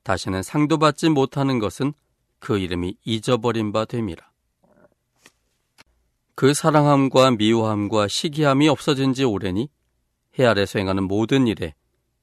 다시는 0.02 0.42
상도 0.42 0.78
받지 0.78 1.08
못하는 1.08 1.58
것은 1.58 1.92
그 2.38 2.58
이름이 2.58 2.96
잊어버린 3.04 3.72
바 3.72 3.84
됨이라. 3.84 4.28
그 6.34 6.54
사랑함과 6.54 7.32
미워함과 7.32 8.08
시기함이 8.08 8.68
없어진 8.68 9.12
지 9.12 9.24
오래니 9.24 9.68
해 10.38 10.44
아래서 10.44 10.78
행하는 10.78 11.04
모든 11.04 11.46
일에 11.46 11.74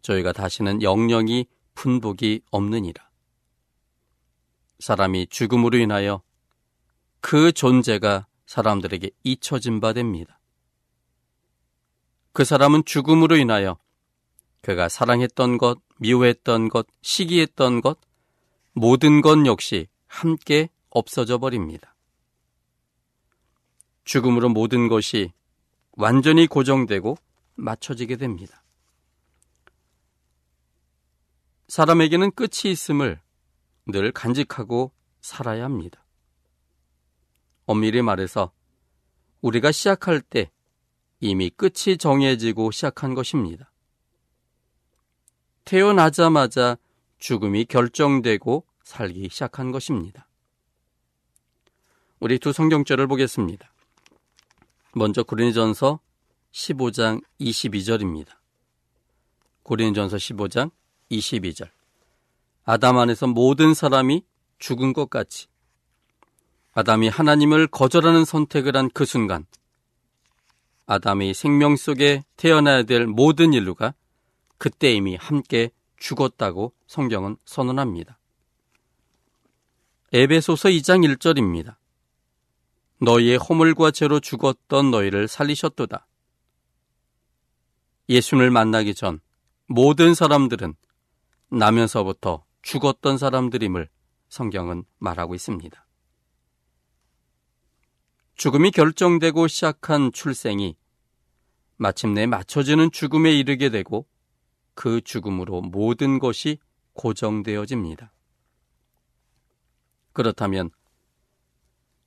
저희가 0.01 0.31
다시는 0.31 0.81
영영이 0.81 1.47
분복이 1.73 2.41
없느니라. 2.51 3.09
사람이 4.79 5.27
죽음으로 5.27 5.77
인하여 5.77 6.21
그 7.19 7.51
존재가 7.51 8.27
사람들에게 8.45 9.09
잊혀진 9.23 9.79
바 9.79 9.93
됩니다. 9.93 10.39
그 12.31 12.43
사람은 12.43 12.85
죽음으로 12.85 13.35
인하여 13.37 13.77
그가 14.61 14.89
사랑했던 14.89 15.57
것, 15.57 15.79
미워했던 15.99 16.69
것, 16.69 16.87
시기했던 17.01 17.81
것, 17.81 17.99
모든 18.73 19.21
것 19.21 19.45
역시 19.45 19.87
함께 20.15 20.69
없어져 20.89 21.39
버립니다. 21.39 21.93
죽음으로 24.05 24.47
모든 24.47 24.87
것이 24.87 25.33
완전히 25.91 26.47
고정되고 26.47 27.17
맞춰지게 27.55 28.15
됩니다. 28.15 28.63
사람에게는 31.67 32.31
끝이 32.31 32.71
있음을 32.71 33.21
늘 33.87 34.11
간직하고 34.13 34.93
살아야 35.19 35.65
합니다. 35.65 36.05
엄밀히 37.65 38.01
말해서 38.01 38.53
우리가 39.41 39.73
시작할 39.73 40.21
때 40.21 40.49
이미 41.19 41.49
끝이 41.49 41.97
정해지고 41.97 42.71
시작한 42.71 43.15
것입니다. 43.15 43.69
태어나자마자 45.65 46.77
죽음이 47.17 47.65
결정되고 47.65 48.65
살기 48.85 49.29
시작한 49.29 49.71
것입니다. 49.71 50.27
우리 52.19 52.39
두 52.39 52.53
성경절을 52.53 53.07
보겠습니다. 53.07 53.73
먼저 54.93 55.23
고린전서 55.23 55.99
15장 56.51 57.21
22절입니다. 57.41 58.29
고린전서 59.63 60.17
15장 60.17 60.71
22절. 61.11 61.69
아담 62.63 62.97
안에서 62.97 63.27
모든 63.27 63.73
사람이 63.73 64.23
죽은 64.59 64.93
것 64.93 65.09
같이 65.09 65.47
아담이 66.73 67.09
하나님을 67.09 67.67
거절하는 67.67 68.23
선택을 68.23 68.77
한 68.77 68.89
그 68.93 69.05
순간 69.05 69.45
아담이 70.85 71.33
생명 71.33 71.75
속에 71.75 72.23
태어나야 72.37 72.83
될 72.83 73.07
모든 73.07 73.53
인류가 73.53 73.95
그때 74.57 74.93
이미 74.93 75.15
함께 75.15 75.71
죽었다고 75.97 76.73
성경은 76.87 77.37
선언합니다. 77.45 78.19
에베소서 80.13 80.69
2장 80.69 81.03
1절입니다. 81.17 81.77
너희의 83.01 83.37
허물과 83.37 83.89
죄로 83.89 84.19
죽었던 84.19 84.91
너희를 84.91 85.27
살리셨도다. 85.27 86.07
예수를 88.07 88.51
만나기 88.51 88.93
전 88.93 89.19
모든 89.67 90.13
사람들은 90.13 90.75
나면서부터 91.49 92.45
죽었던 92.61 93.17
사람들임을 93.17 93.89
성경은 94.29 94.83
말하고 94.99 95.33
있습니다. 95.33 95.85
죽음이 98.35 98.69
결정되고 98.71 99.47
시작한 99.47 100.11
출생이 100.11 100.75
마침내 101.77 102.27
맞춰지는 102.27 102.91
죽음에 102.91 103.33
이르게 103.33 103.69
되고 103.69 104.05
그 104.75 105.01
죽음으로 105.01 105.61
모든 105.61 106.19
것이 106.19 106.59
고정되어집니다. 106.93 108.14
그렇다면 110.15 110.71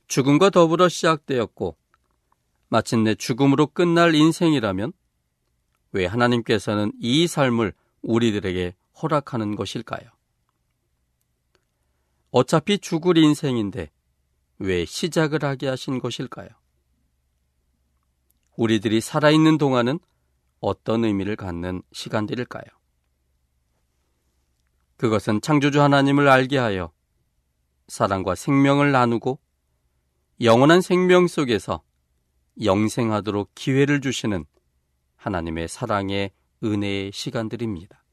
죽음과 0.07 0.49
더불어 0.49 0.89
시작되었고 0.89 1.77
마침내 2.67 3.15
죽음으로 3.15 3.67
끝날 3.67 4.15
인생이라면 4.15 4.91
왜 5.91 6.05
하나님께서는 6.05 6.91
이 6.99 7.27
삶을 7.27 7.73
우리들에게 8.01 8.75
허락하는 9.01 9.55
것일까요? 9.55 10.09
어차피 12.31 12.79
죽을 12.79 13.17
인생인데 13.17 13.91
왜 14.57 14.85
시작을 14.85 15.43
하게 15.45 15.67
하신 15.67 15.99
것일까요? 15.99 16.49
우리들이 18.57 19.01
살아있는 19.01 19.57
동안은 19.57 19.99
어떤 20.59 21.05
의미를 21.05 21.35
갖는 21.35 21.81
시간들일까요? 21.93 22.65
그것은 24.97 25.41
창조주 25.41 25.81
하나님을 25.81 26.27
알게 26.27 26.57
하여 26.57 26.91
사랑과 27.89 28.35
생명을 28.35 28.91
나누고 28.91 29.39
영원한 30.41 30.79
생명 30.81 31.27
속에서 31.27 31.83
영생하도록 32.63 33.51
기회를 33.55 33.99
주시는 33.99 34.45
하나님의 35.15 35.67
사랑의 35.67 36.31
은혜의 36.63 37.11
시간들입니다. 37.11 38.03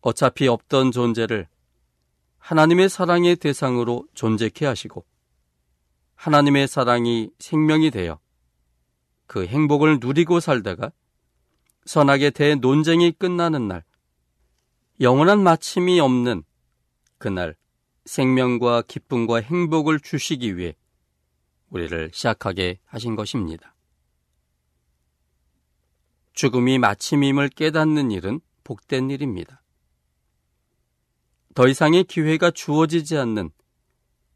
어차피 0.00 0.48
없던 0.48 0.90
존재를 0.90 1.48
하나님의 2.38 2.88
사랑의 2.88 3.36
대상으로 3.36 4.06
존재케 4.14 4.64
하시고 4.64 5.04
하나님의 6.14 6.66
사랑이 6.66 7.30
생명이 7.38 7.90
되어 7.90 8.18
그 9.26 9.46
행복을 9.46 9.98
누리고 10.00 10.40
살다가 10.40 10.92
선악의 11.84 12.32
대논쟁이 12.32 13.12
끝나는 13.12 13.68
날 13.68 13.84
영원한 15.00 15.42
마침이 15.42 16.00
없는 16.00 16.42
그날 17.20 17.54
생명과 18.06 18.82
기쁨과 18.88 19.42
행복을 19.42 20.00
주시기 20.00 20.56
위해 20.56 20.74
우리를 21.68 22.10
시작하게 22.14 22.80
하신 22.86 23.14
것입니다. 23.14 23.76
죽음이 26.32 26.78
마침임을 26.78 27.50
깨닫는 27.50 28.10
일은 28.10 28.40
복된 28.64 29.10
일입니다. 29.10 29.62
더 31.54 31.68
이상의 31.68 32.04
기회가 32.04 32.50
주어지지 32.50 33.18
않는 33.18 33.50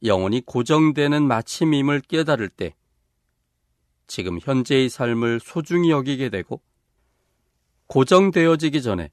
영원히 0.05 0.43
고정되는 0.43 1.27
마침임을 1.27 2.03
깨달을 2.03 2.51
때 2.51 2.77
지금 4.07 4.39
현재의 4.39 4.91
삶을 4.91 5.41
소중히 5.41 5.91
여기게 5.91 6.29
되고 6.29 6.61
고정되어지기 7.87 8.83
전에 8.83 9.11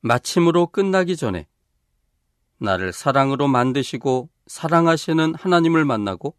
마침으로 0.00 0.66
끝나기 0.66 1.16
전에 1.16 1.46
나를 2.60 2.92
사랑으로 2.92 3.48
만드시고 3.48 4.28
사랑하시는 4.46 5.34
하나님을 5.34 5.84
만나고 5.84 6.36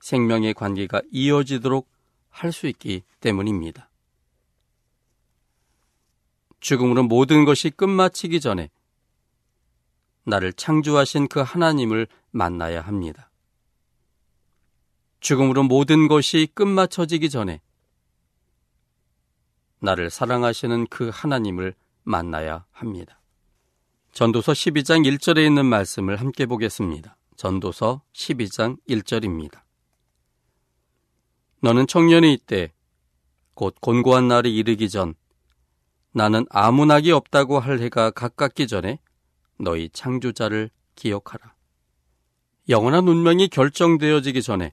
생명의 0.00 0.52
관계가 0.54 1.00
이어지도록 1.10 1.88
할 2.28 2.52
수 2.52 2.66
있기 2.66 3.04
때문입니다. 3.20 3.88
죽음으로 6.58 7.04
모든 7.04 7.44
것이 7.44 7.70
끝마치기 7.70 8.40
전에 8.40 8.70
나를 10.24 10.52
창조하신 10.52 11.28
그 11.28 11.40
하나님을 11.40 12.08
만나야 12.32 12.80
합니다. 12.80 13.30
죽음으로 15.20 15.62
모든 15.62 16.08
것이 16.08 16.48
끝마쳐지기 16.54 17.30
전에 17.30 17.60
나를 19.78 20.10
사랑하시는 20.10 20.88
그 20.88 21.10
하나님을 21.12 21.74
만나야 22.02 22.66
합니다. 22.72 23.20
전도서 24.14 24.52
12장 24.52 25.04
1절에 25.04 25.44
있는 25.44 25.66
말씀을 25.66 26.20
함께 26.20 26.46
보겠습니다. 26.46 27.16
전도서 27.36 28.02
12장 28.12 28.78
1절입니다. 28.88 29.62
너는 31.60 31.88
청년이 31.88 32.32
이때 32.32 32.72
곧 33.54 33.74
곤고한 33.80 34.28
날이 34.28 34.54
이르기 34.54 34.88
전 34.88 35.14
나는 36.12 36.46
아무 36.50 36.86
낙이 36.86 37.10
없다고 37.10 37.58
할 37.58 37.80
해가 37.80 38.12
가깝기 38.12 38.68
전에 38.68 39.00
너희 39.58 39.90
창조자를 39.90 40.70
기억하라. 40.94 41.52
영원한 42.68 43.08
운명이 43.08 43.48
결정되어지기 43.48 44.42
전에 44.42 44.72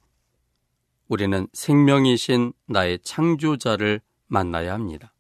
우리는 1.08 1.48
생명이신 1.54 2.54
나의 2.68 3.00
창조자를 3.00 4.02
만나야 4.28 4.72
합니다. 4.72 5.16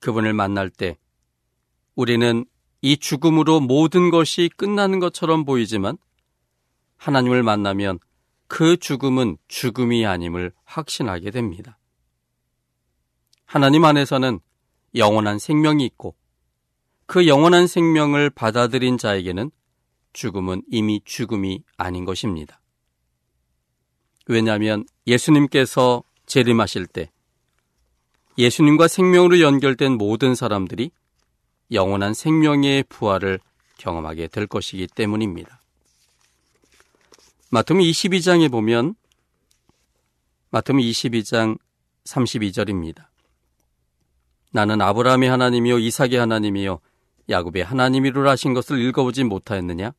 그분을 0.00 0.32
만날 0.32 0.68
때 0.68 0.98
우리는 1.94 2.44
이 2.82 2.96
죽음으로 2.96 3.60
모든 3.60 4.10
것이 4.10 4.50
끝나는 4.56 4.98
것처럼 4.98 5.44
보이지만 5.44 5.96
하나님을 6.96 7.42
만나면 7.42 7.98
그 8.48 8.76
죽음은 8.76 9.38
죽음이 9.48 10.06
아님을 10.06 10.52
확신하게 10.64 11.30
됩니다. 11.30 11.78
하나님 13.44 13.84
안에서는 13.84 14.40
영원한 14.94 15.38
생명이 15.38 15.84
있고 15.86 16.14
그 17.06 17.26
영원한 17.26 17.66
생명을 17.66 18.30
받아들인 18.30 18.98
자에게는 18.98 19.50
죽음은 20.12 20.62
이미 20.70 21.00
죽음이 21.04 21.62
아닌 21.76 22.04
것입니다. 22.04 22.60
왜냐하면 24.26 24.84
예수님께서 25.06 26.02
재림하실 26.26 26.86
때 26.86 27.10
예수님과 28.38 28.88
생명으로 28.88 29.40
연결된 29.40 29.92
모든 29.92 30.34
사람들이 30.34 30.90
영원한 31.72 32.14
생명의 32.14 32.84
부활을 32.84 33.40
경험하게 33.78 34.28
될 34.28 34.46
것이기 34.46 34.86
때문입니다. 34.88 35.60
마태음 37.50 37.80
22장에 37.80 38.50
보면 38.50 38.94
마태음 40.50 40.78
22장 40.78 41.58
32절입니다. 42.04 43.06
나는 44.52 44.80
아브라함의 44.80 45.28
하나님이요 45.28 45.78
이삭의 45.78 46.14
하나님이요 46.16 46.80
야곱의 47.28 47.64
하나님이로 47.64 48.28
하신 48.28 48.54
것을 48.54 48.80
읽어보지 48.80 49.24
못하였느냐? 49.24 49.92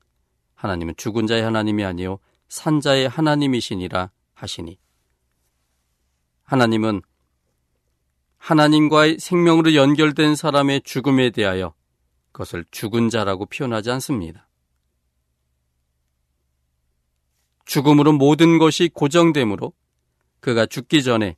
하나님은 0.55 0.95
죽은 0.97 1.27
자의 1.27 1.43
하나님이 1.43 1.83
아니요 1.83 2.19
산자의 2.49 3.09
하나님이시니라 3.09 4.09
하시니 4.33 4.77
하나님은 6.43 7.01
하나님과의 8.47 9.19
생명으로 9.19 9.75
연결된 9.75 10.37
사람의 10.37 10.83
죽음에 10.85 11.31
대하여 11.31 11.73
그것을 12.31 12.63
죽은 12.71 13.09
자라고 13.09 13.45
표현하지 13.45 13.91
않습니다. 13.91 14.47
죽음으로 17.65 18.13
모든 18.13 18.57
것이 18.57 18.89
고정되므로 18.93 19.73
그가 20.39 20.65
죽기 20.65 21.03
전에 21.03 21.35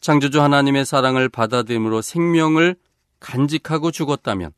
창조주 0.00 0.40
하나님의 0.40 0.86
사랑을 0.86 1.28
받아들임으로 1.28 2.00
생명을 2.00 2.76
간직하고 3.20 3.90
죽었다면 3.90 4.52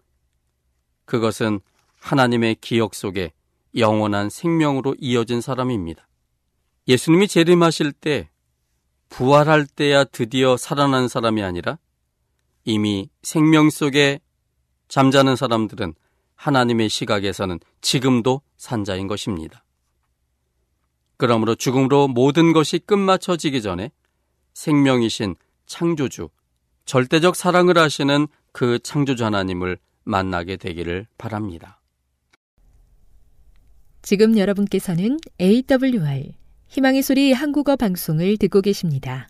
그것은 1.07 1.59
하나님의 1.99 2.59
기억 2.61 2.95
속에 2.95 3.33
영원한 3.77 4.31
생명으로 4.31 4.95
이어진 5.01 5.41
사람입니다. 5.41 6.07
예수님이 6.87 7.27
재림하실 7.27 7.91
때 7.91 8.31
부활할 9.15 9.67
때야 9.67 10.03
드디어 10.03 10.57
살아난 10.57 11.07
사람이 11.07 11.41
아니라 11.41 11.79
이미 12.65 13.09
생명 13.23 13.71
속에 13.71 14.19
잠자는 14.89 15.37
사람들은 15.37 15.95
하나님의 16.35 16.89
시각에서는 16.89 17.61
지금도 17.81 18.43
산자인 18.57 19.07
것입니다. 19.07 19.65
그러므로 21.17 21.55
죽음으로 21.55 22.09
모든 22.09 22.53
것이 22.53 22.81
끝마쳐지기 22.81 23.63
전에 23.63 23.93
생명이신 24.55 25.37
창조주, 25.67 26.29
절대적 26.85 27.37
사랑을 27.37 27.79
하시는 27.79 28.27
그 28.51 28.81
창조주 28.81 29.25
하나님을 29.25 29.79
만나게 30.03 30.57
되기를 30.57 31.07
바랍니다. 31.19 31.81
지금 34.03 34.37
여러분께서는 34.37 35.19
AWR 35.41 36.33
희망의 36.75 37.03
소리 37.03 37.33
한국어 37.33 37.77
방송을 37.77 38.37
듣고 38.37 38.61
계십니다. 38.61 39.29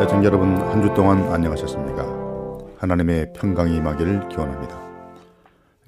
애청 0.00 0.22
여러분 0.24 0.56
한 0.58 0.82
주 0.82 0.92
동안 0.94 1.22
안녕하셨습니까? 1.32 2.04
하나님의 2.78 3.32
평강이 3.34 3.76
임하기를 3.76 4.28
기원합니다. 4.28 4.82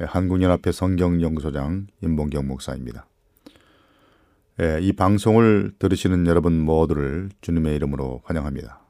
한국연합회 0.01 0.73
성경연구소장 0.73 1.89
임봉경 2.03 2.47
목사입니다. 2.47 3.07
예, 4.59 4.79
이 4.81 4.95
방송을 4.95 5.73
들으시는 5.79 6.27
여러분 6.27 6.59
모두를 6.59 7.29
주님의 7.43 7.77
이름으로 7.77 8.23
환영합니다. 8.25 8.81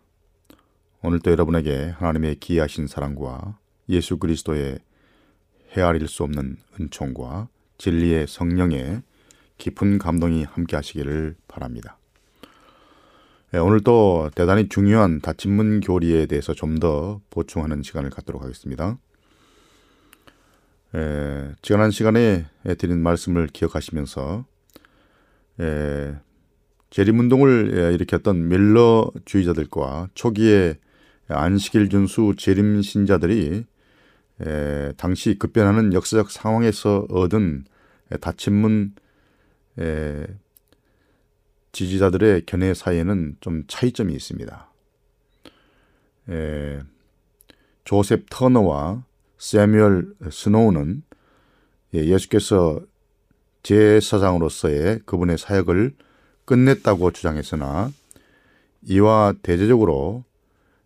오늘도 1.03 1.29
여러분에게 1.33 1.93
하나님의 1.99 2.37
기이하신 2.37 2.87
사랑과 2.87 3.59
예수 3.89 4.17
그리스도의 4.19 4.79
헤아릴 5.77 6.07
수 6.07 6.23
없는 6.23 6.57
은총과 6.79 7.49
진리의 7.79 8.29
성령의 8.29 9.03
깊은 9.59 9.99
감동이 9.99 10.45
함께 10.45 10.77
하시기를 10.77 11.35
바랍니다. 11.49 11.99
예, 13.53 13.59
오늘도 13.59 14.31
대단히 14.37 14.69
중요한 14.69 15.21
다친문 15.21 15.81
교리에 15.81 16.27
대해서 16.27 16.55
좀 16.55 16.79
더 16.79 17.21
보충하는 17.31 17.83
시간을 17.83 18.11
갖도록 18.11 18.41
하겠습니다. 18.41 18.99
예, 20.95 21.55
지난 21.61 21.91
시간에 21.91 22.47
드린 22.79 23.03
말씀을 23.03 23.49
기억하시면서 23.49 24.45
예, 25.61 26.17
재림운동을 26.91 27.73
예, 27.77 27.95
일으켰던 27.95 28.49
밀러주의자들과 28.49 30.09
초기에 30.15 30.79
안식일 31.29 31.89
준수 31.89 32.35
재림 32.37 32.83
신자들이 32.83 33.65
예, 34.45 34.93
당시 34.97 35.39
급변하는 35.39 35.93
역사적 35.93 36.31
상황에서 36.31 37.07
얻은 37.11 37.65
다친문 38.21 38.95
예, 39.81 40.27
지지자들의 41.73 42.47
견해 42.47 42.73
사이에는 42.75 43.37
좀 43.41 43.65
차이점이 43.67 44.15
있습니다. 44.15 44.73
예, 46.31 46.83
조셉 47.85 48.27
터너와 48.31 49.05
세뮤얼 49.39 50.15
스노우는 50.31 51.03
예, 51.95 52.05
예수께서 52.05 52.81
제사장으로서의 53.67 55.01
그분의 55.07 55.39
사역을 55.39 55.93
끝냈다고 56.45 57.11
주장했으나 57.11 57.91
이와 58.85 59.35
대제적으로 59.43 60.25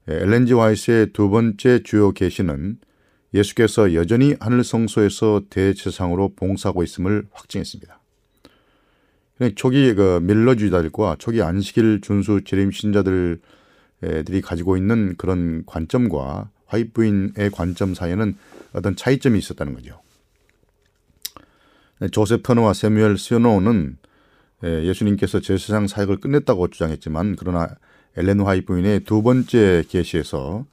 엘렌지 0.09 0.55
와이스의 0.55 1.13
두 1.13 1.29
번째 1.29 1.83
주요 1.83 2.13
계시는 2.13 2.79
예수께서 3.35 3.93
여전히 3.93 4.35
하늘 4.41 4.65
성소에서 4.65 5.43
대제사장으로 5.51 6.33
봉사하고 6.35 6.83
있음을 6.83 7.27
확증했습니다. 7.33 8.01
초기 9.57 9.95
그 9.95 10.19
밀러주의자들과 10.23 11.17
초기 11.19 11.43
안식일 11.43 12.01
준수 12.01 12.45
재림 12.45 12.71
신자들이 12.71 14.41
가지고 14.43 14.79
있는 14.79 15.17
그런 15.19 15.65
관점과 15.67 16.49
화이트부인의 16.67 17.51
관점 17.53 17.95
사이에는 17.95 18.37
어떤 18.73 18.97
차이점이 18.97 19.39
있었다는 19.39 19.75
거죠. 19.75 20.01
터너와 22.43 22.73
세뮤엘 22.73 23.19
스노는 23.19 23.99
예수님께서 24.63 25.41
제사장 25.41 25.87
사역을 25.87 26.19
끝냈다고 26.19 26.69
주장했지만 26.69 27.37
그러나 27.39 27.69
엘렌 28.17 28.41
화이 28.41 28.63
부인의 28.63 29.01
두 29.01 29.23
번째 29.23 29.85
계시에서 29.89 30.67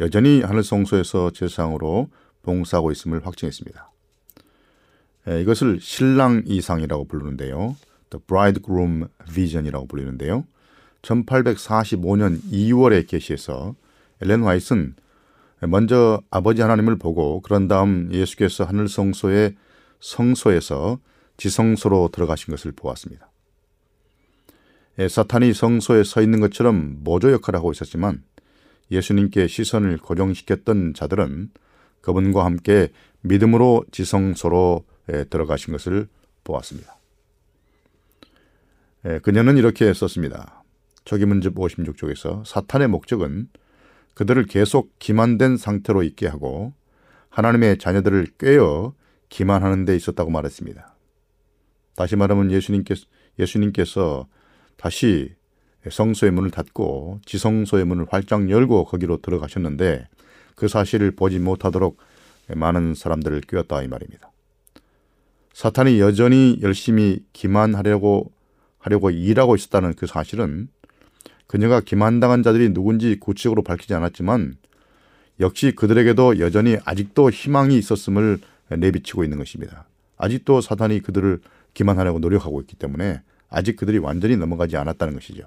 여전히 0.00 0.42
하늘 0.42 0.62
성소에서 0.62 1.30
제사장으로 1.30 2.10
봉사하고 2.42 2.90
있음을 2.90 3.24
확증했습니다. 3.24 3.90
이것을 5.40 5.78
신랑 5.80 6.42
이상이라고 6.46 7.06
부르는데요. 7.06 7.76
The 8.10 8.20
Bridegroom 8.26 9.06
Vision이라고 9.32 9.86
불리는데요. 9.86 10.44
1845년 11.02 12.40
2월의 12.50 13.06
계시에서 13.08 13.74
엘렌 14.20 14.42
화이트는 14.42 14.94
먼저 15.68 16.20
아버지 16.30 16.60
하나님을 16.60 16.96
보고 16.96 17.40
그런 17.40 17.68
다음 17.68 18.10
예수께서 18.12 18.64
하늘 18.64 18.88
성소에 18.88 19.54
성소에서 20.02 20.98
지성소로 21.38 22.10
들어가신 22.12 22.50
것을 22.52 22.72
보았습니다. 22.72 23.30
예, 24.98 25.08
사탄이 25.08 25.54
성소에 25.54 26.04
서 26.04 26.20
있는 26.20 26.40
것처럼 26.40 26.98
모조 27.02 27.32
역할을 27.32 27.58
하고 27.58 27.72
있었지만 27.72 28.22
예수님께 28.90 29.46
시선을 29.46 29.96
고정시켰던 29.98 30.92
자들은 30.94 31.50
그분과 32.02 32.44
함께 32.44 32.90
믿음으로 33.22 33.86
지성소로 33.90 34.84
예, 35.12 35.24
들어가신 35.24 35.72
것을 35.72 36.08
보았습니다. 36.44 36.98
예, 39.06 39.18
그녀는 39.20 39.56
이렇게 39.56 39.92
썼습니다. 39.94 40.62
초기문집 41.04 41.54
56쪽에서 41.54 42.44
사탄의 42.44 42.88
목적은 42.88 43.48
그들을 44.14 44.44
계속 44.44 44.96
기만된 44.98 45.56
상태로 45.56 46.02
있게 46.02 46.26
하고 46.26 46.74
하나님의 47.30 47.78
자녀들을 47.78 48.26
꿰어 48.38 48.94
기만하는 49.32 49.86
데 49.86 49.96
있었다고 49.96 50.30
말했습니다. 50.30 50.94
다시 51.96 52.16
말하면 52.16 52.50
예수님께서, 52.52 53.06
예수님께서 53.38 54.28
다시 54.76 55.34
성소의 55.90 56.32
문을 56.32 56.50
닫고 56.50 57.20
지성소의 57.24 57.86
문을 57.86 58.06
활짝 58.10 58.50
열고 58.50 58.84
거기로 58.84 59.22
들어가셨는데 59.22 60.06
그 60.54 60.68
사실을 60.68 61.12
보지 61.12 61.38
못하도록 61.38 61.96
많은 62.54 62.94
사람들을 62.94 63.40
끼웠다 63.40 63.82
이 63.82 63.88
말입니다. 63.88 64.30
사탄이 65.54 65.98
여전히 65.98 66.58
열심히 66.60 67.24
기만하려고 67.32 68.32
하려고 68.78 69.10
일하고 69.10 69.56
있었다는 69.56 69.94
그 69.94 70.06
사실은 70.06 70.68
그녀가 71.46 71.80
기만당한 71.80 72.42
자들이 72.42 72.74
누군지 72.74 73.18
구체적으로 73.18 73.62
밝히지 73.62 73.94
않았지만 73.94 74.56
역시 75.40 75.72
그들에게도 75.74 76.38
여전히 76.38 76.76
아직도 76.84 77.30
희망이 77.30 77.78
있었음을 77.78 78.38
내비치고 78.76 79.24
있는 79.24 79.38
것입니다. 79.38 79.86
아직도 80.16 80.60
사탄이 80.60 81.00
그들을 81.00 81.40
기만하려고 81.74 82.18
노력하고 82.18 82.60
있기 82.60 82.76
때문에 82.76 83.22
아직 83.48 83.76
그들이 83.76 83.98
완전히 83.98 84.36
넘어가지 84.36 84.76
않았다는 84.76 85.14
것이죠. 85.14 85.44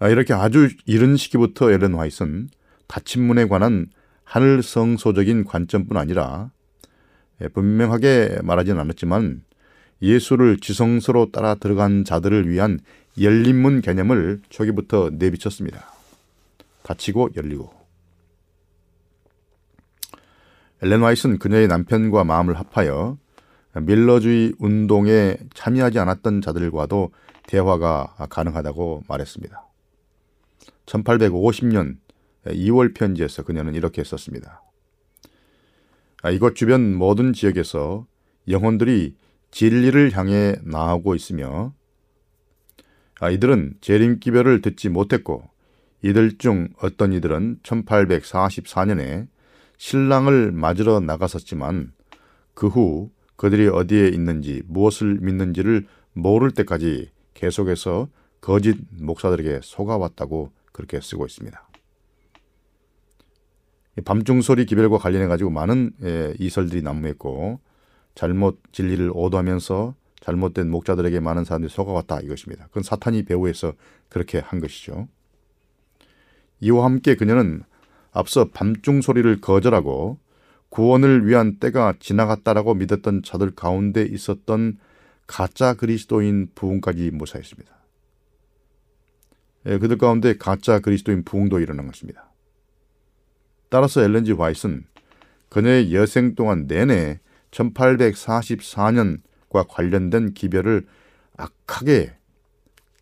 아, 0.00 0.08
이렇게 0.08 0.32
아주 0.32 0.68
이른 0.86 1.16
시기부터 1.16 1.70
엘렌 1.70 1.94
화이트는 1.94 2.48
다친문에 2.86 3.46
관한 3.46 3.86
하늘 4.24 4.62
성소적인 4.62 5.44
관점뿐 5.44 5.96
아니라 5.96 6.50
예, 7.40 7.48
분명하게 7.48 8.40
말하지는 8.42 8.80
않았지만 8.80 9.42
예수를 10.02 10.58
지성소로 10.58 11.30
따라 11.32 11.54
들어간 11.54 12.04
자들을 12.04 12.48
위한 12.48 12.78
열린문 13.20 13.80
개념을 13.80 14.40
초기부터 14.48 15.10
내비쳤습니다. 15.12 15.92
닫히고 16.82 17.30
열리고. 17.36 17.77
엘렌 20.82 21.00
와이스는 21.00 21.38
그녀의 21.38 21.68
남편과 21.68 22.24
마음을 22.24 22.54
합하여 22.54 23.18
밀러주의 23.74 24.54
운동에 24.58 25.36
참여하지 25.54 25.98
않았던 25.98 26.40
자들과도 26.40 27.12
대화가 27.46 28.14
가능하다고 28.28 29.04
말했습니다. 29.08 29.66
1850년 30.86 31.96
2월 32.46 32.94
편지에서 32.94 33.42
그녀는 33.42 33.74
이렇게 33.74 34.04
썼습니다. 34.04 34.62
아, 36.22 36.30
이곳 36.30 36.54
주변 36.56 36.94
모든 36.94 37.32
지역에서 37.32 38.06
영혼들이 38.48 39.14
진리를 39.50 40.16
향해 40.16 40.56
나아오고 40.62 41.14
있으며 41.14 41.72
아, 43.20 43.30
이들은 43.30 43.74
재림기별을 43.80 44.62
듣지 44.62 44.88
못했고 44.88 45.48
이들 46.02 46.38
중 46.38 46.68
어떤 46.80 47.12
이들은 47.12 47.60
1844년에 47.62 49.26
신랑을 49.78 50.52
맞으러 50.52 51.00
나갔었지만 51.00 51.92
그 52.54 52.68
후 52.68 53.10
그들이 53.38 53.68
어디에 53.68 54.08
있는지 54.08 54.62
무엇을 54.66 55.20
믿는지를 55.20 55.86
모를 56.12 56.50
때까지 56.50 57.10
계속해서 57.34 58.08
거짓 58.40 58.76
목사들에게 58.90 59.60
속아왔다고 59.62 60.50
그렇게 60.72 61.00
쓰고 61.00 61.24
있습니다. 61.24 61.68
밤중 64.04 64.42
소리 64.42 64.66
기별과 64.66 64.98
관련해 64.98 65.28
가지고 65.28 65.50
많은 65.50 65.92
예, 66.02 66.34
이설들이 66.38 66.82
난무했고 66.82 67.60
잘못 68.16 68.60
진리를 68.72 69.10
오도하면서 69.14 69.94
잘못된 70.20 70.68
목자들에게 70.68 71.20
많은 71.20 71.44
사람들이 71.44 71.70
속아왔다 71.72 72.20
이것입니다. 72.20 72.66
그건 72.66 72.82
사탄이 72.82 73.22
배후에서 73.24 73.74
그렇게 74.08 74.40
한 74.40 74.58
것이죠. 74.58 75.06
이와 76.60 76.84
함께 76.84 77.14
그녀는 77.14 77.62
앞서 78.12 78.48
밤중 78.48 79.00
소리를 79.00 79.40
거절하고 79.40 80.18
구원을 80.70 81.26
위한 81.26 81.58
때가 81.58 81.94
지나갔다라고 81.98 82.74
믿었던 82.74 83.22
자들 83.22 83.54
가운데 83.54 84.02
있었던 84.02 84.78
가짜 85.26 85.72
그리스도인 85.74 86.48
부흥까지 86.54 87.10
모사했습니다. 87.10 87.76
예, 89.66 89.78
그들 89.78 89.98
가운데 89.98 90.36
가짜 90.36 90.78
그리스도인 90.80 91.24
부흥도 91.24 91.60
일어난 91.60 91.86
것입니다. 91.86 92.30
따라서 93.68 94.02
엘렌지 94.02 94.32
화이트는 94.32 94.84
그녀의 95.50 95.94
여생 95.94 96.34
동안 96.34 96.66
내내 96.66 97.20
1844년과 97.50 99.66
관련된 99.68 100.32
기별을 100.34 100.86
악하게 101.36 102.14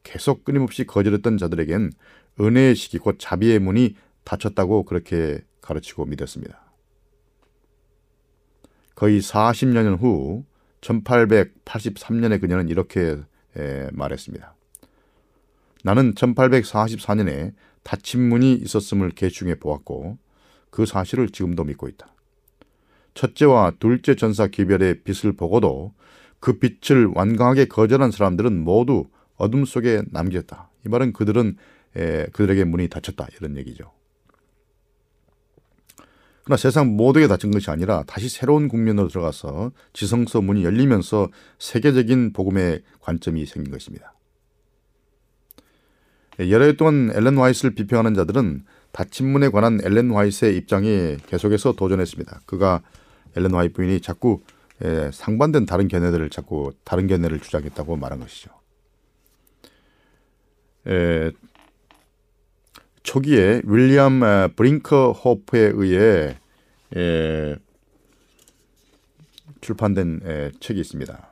계속 0.02 0.44
끊임없이 0.44 0.84
거절했던 0.86 1.38
자들에겐 1.38 1.92
은혜의 2.40 2.74
시기 2.74 2.98
곧 2.98 3.16
자비의 3.18 3.58
문이 3.58 3.96
닫혔다고 4.26 4.82
그렇게 4.82 5.40
가르치고 5.62 6.04
믿었습니다. 6.04 6.60
거의 8.94 9.20
40년 9.20 9.98
후 10.00 10.44
1883년에 10.80 12.40
그녀는 12.40 12.68
이렇게 12.68 13.16
말했습니다. 13.92 14.54
나는 15.84 16.14
1844년에 16.14 17.54
닫힌 17.82 18.28
문이 18.28 18.54
있었음을 18.54 19.10
개중해 19.10 19.60
보았고 19.60 20.18
그 20.70 20.84
사실을 20.84 21.28
지금도 21.30 21.64
믿고 21.64 21.88
있다. 21.88 22.08
첫째와 23.14 23.74
둘째 23.78 24.14
전사 24.16 24.48
기별의 24.48 25.02
빛을 25.04 25.34
보고도 25.34 25.94
그 26.40 26.58
빛을 26.58 27.06
완강하게 27.14 27.66
거절한 27.66 28.10
사람들은 28.10 28.62
모두 28.62 29.06
어둠 29.36 29.64
속에 29.64 30.02
남겼다. 30.10 30.70
이 30.84 30.88
말은 30.88 31.12
그들은 31.12 31.56
에, 31.96 32.26
그들에게 32.26 32.64
문이 32.64 32.88
닫혔다 32.88 33.28
이런 33.38 33.56
얘기죠. 33.56 33.95
그러나 36.46 36.56
세상 36.56 36.96
모두에 36.96 37.26
닫힌 37.26 37.50
것이 37.50 37.72
아니라 37.72 38.04
다시 38.06 38.28
새로운 38.28 38.68
국면으로 38.68 39.08
들어가서 39.08 39.72
지성서 39.92 40.42
문이 40.42 40.64
열리면서 40.64 41.28
세계적인 41.58 42.32
복음의 42.32 42.82
관점이 43.00 43.44
생긴 43.46 43.72
것입니다. 43.72 44.14
여러 46.38 46.66
해 46.66 46.76
동안 46.76 47.10
엘렌 47.12 47.36
화이트를 47.36 47.74
비평하는 47.74 48.14
자들은 48.14 48.64
닫힌 48.92 49.26
문에 49.28 49.48
관한 49.48 49.80
엘렌 49.82 50.12
화이트의 50.12 50.56
입장에 50.56 51.16
계속해서 51.26 51.72
도전했습니다. 51.72 52.42
그가 52.46 52.80
엘렌 53.34 53.52
화이트 53.52 53.74
부인이 53.74 54.00
자꾸 54.00 54.40
에, 54.84 55.10
상반된 55.10 55.66
다른 55.66 55.88
견해들을 55.88 56.30
자꾸 56.30 56.72
다른 56.84 57.08
견해를 57.08 57.40
주장했다고 57.40 57.96
말한 57.96 58.20
것이죠. 58.20 58.50
에, 60.86 61.32
초기에 63.06 63.62
윌리엄 63.64 64.20
브링커 64.56 65.12
호프에 65.12 65.70
의해 65.74 66.36
에, 66.96 67.56
출판된 69.60 70.20
에, 70.24 70.50
책이 70.58 70.80
있습니다. 70.80 71.28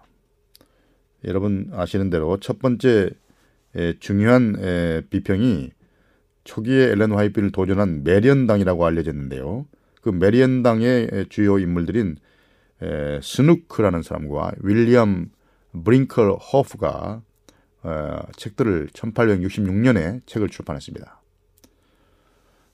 여러분 1.25 1.71
아시는 1.73 2.11
대로 2.11 2.39
첫 2.39 2.61
번째 2.61 3.11
에, 3.75 3.99
중요한 3.99 4.55
에, 4.61 5.03
비평이 5.11 5.73
초기에 6.45 6.93
엘렌 6.93 7.11
화이트를 7.11 7.51
도전한 7.51 8.05
메리언당이라고 8.05 8.87
알려졌는데요. 8.87 9.67
그 10.01 10.11
메리언당의 10.11 11.27
주요 11.29 11.59
인물들인 11.59 12.19
에, 12.83 13.19
스누크라는 13.21 14.03
사람과 14.03 14.53
윌리엄 14.61 15.33
브링커 15.85 16.35
호프가 16.35 17.23
어, 17.83 18.19
책들을 18.37 18.91
1866년에 18.93 20.21
책을 20.25 20.49
출판했습니다. 20.51 21.24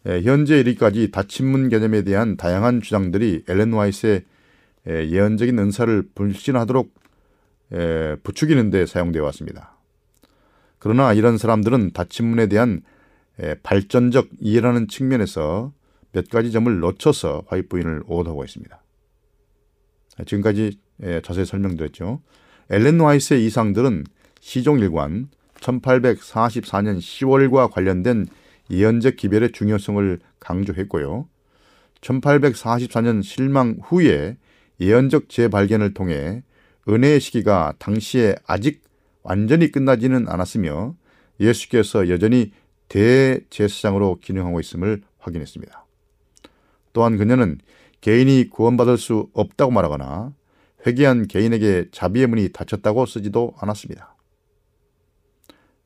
에, 0.07 0.23
현재 0.23 0.59
이르기까지 0.59 1.11
닫힌문 1.11 1.69
개념에 1.69 2.03
대한 2.03 2.37
다양한 2.37 2.81
주장들이 2.81 3.45
엘렌 3.49 3.75
화이트의 3.75 4.25
에, 4.87 5.11
예언적인 5.11 5.59
은사를 5.59 6.09
불신하도록 6.15 6.95
에, 7.73 8.17
부추기는 8.23 8.71
데 8.71 8.87
사용되어 8.87 9.23
왔습니다. 9.25 9.77
그러나 10.79 11.13
이런 11.13 11.37
사람들은 11.37 11.93
닫힌문에 11.93 12.47
대한 12.47 12.83
에, 13.39 13.55
발전적 13.63 14.29
이해라는 14.41 14.89
측면에서 14.89 15.73
몇 16.13 16.29
가지 16.29 16.51
점을 16.51 16.79
놓쳐서 16.81 17.45
화이트 17.47 17.69
부인을 17.69 18.03
오도하고 18.07 18.45
있습니다. 18.45 18.83
지금까지 20.27 20.79
자세히 21.23 21.47
설명드렸죠. 21.47 22.21
엘렌 22.69 22.99
와이스의 23.01 23.47
이상들은 23.47 24.05
시종일관 24.41 25.29
1844년 25.61 26.99
10월과 26.99 27.71
관련된 27.71 28.27
예언적 28.71 29.17
기별의 29.17 29.53
중요성을 29.53 30.19
강조했고요. 30.39 31.29
1844년 32.01 33.23
실망 33.23 33.77
후에 33.83 34.37
예언적 34.81 35.29
재발견을 35.29 35.95
통해 35.95 36.43
은혜의 36.89 37.21
시기가 37.21 37.75
당시에 37.79 38.35
아직 38.47 38.83
완전히 39.23 39.71
끝나지는 39.71 40.29
않았으며 40.29 40.95
예수께서 41.41 42.09
여전히 42.09 42.53
대제사장으로 42.89 44.19
기능하고 44.21 44.61
있음을 44.61 45.03
확인했습니다. 45.19 45.87
또한 46.93 47.17
그녀는 47.17 47.59
개인이 48.01 48.49
구원받을 48.51 48.99
수 48.99 49.29
없다고 49.35 49.71
말하거나 49.71 50.33
회개한 50.87 51.29
개인에게 51.29 51.87
자비의 51.93 52.27
문이 52.27 52.49
닫혔다고 52.53 53.07
쓰지도 53.07 53.55
않았습니다. 53.59 54.17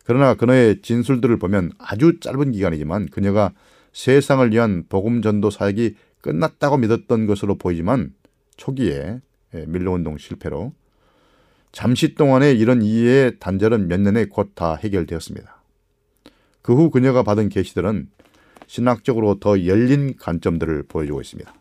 그러나 0.04 0.34
그녀의 0.34 0.82
진술들을 0.82 1.38
보면 1.38 1.72
아주 1.78 2.20
짧은 2.20 2.52
기간이지만 2.52 3.08
그녀가 3.08 3.52
세상을 3.92 4.50
위한 4.52 4.84
복음 4.88 5.22
전도 5.22 5.50
사역이 5.50 5.96
끝났다고 6.20 6.78
믿었던 6.78 7.26
것으로 7.26 7.56
보이지만 7.56 8.14
초기에 8.56 9.20
예, 9.54 9.64
밀로운동 9.66 10.18
실패로 10.18 10.72
잠시 11.72 12.14
동안의 12.14 12.58
이런 12.58 12.82
이해의 12.82 13.38
단절은 13.40 13.88
몇 13.88 14.00
년에 14.00 14.26
곧 14.26 14.54
다 14.54 14.76
해결되었습니다. 14.76 15.62
그 16.62 16.72
후 16.74 16.90
그녀가 16.90 17.22
받은 17.22 17.48
계시들은 17.48 18.08
신학적으로 18.66 19.38
더 19.40 19.66
열린 19.66 20.16
관점들을 20.16 20.84
보여주고 20.84 21.20
있습니다. 21.20 21.52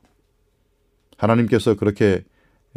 하나님께서 1.17 1.75
그렇게 1.75 2.23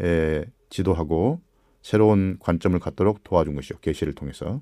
에, 0.00 0.44
지도하고 0.70 1.40
새로운 1.82 2.36
관점을 2.40 2.78
갖도록 2.80 3.22
도와준 3.22 3.54
것이요. 3.54 3.78
계시를 3.80 4.14
통해서. 4.14 4.60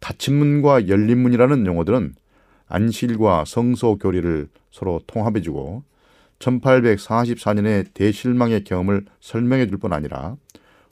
닫힌 0.00 0.36
문과 0.36 0.88
열린 0.88 1.18
문이라는 1.18 1.66
용어들은 1.66 2.14
안실과 2.66 3.44
성소 3.46 3.98
교리를 3.98 4.48
서로 4.70 5.00
통합해주고 5.06 5.82
1844년의 6.38 7.92
대실망의 7.94 8.64
경험을 8.64 9.04
설명해 9.20 9.66
줄 9.66 9.78
뿐 9.78 9.92
아니라 9.92 10.36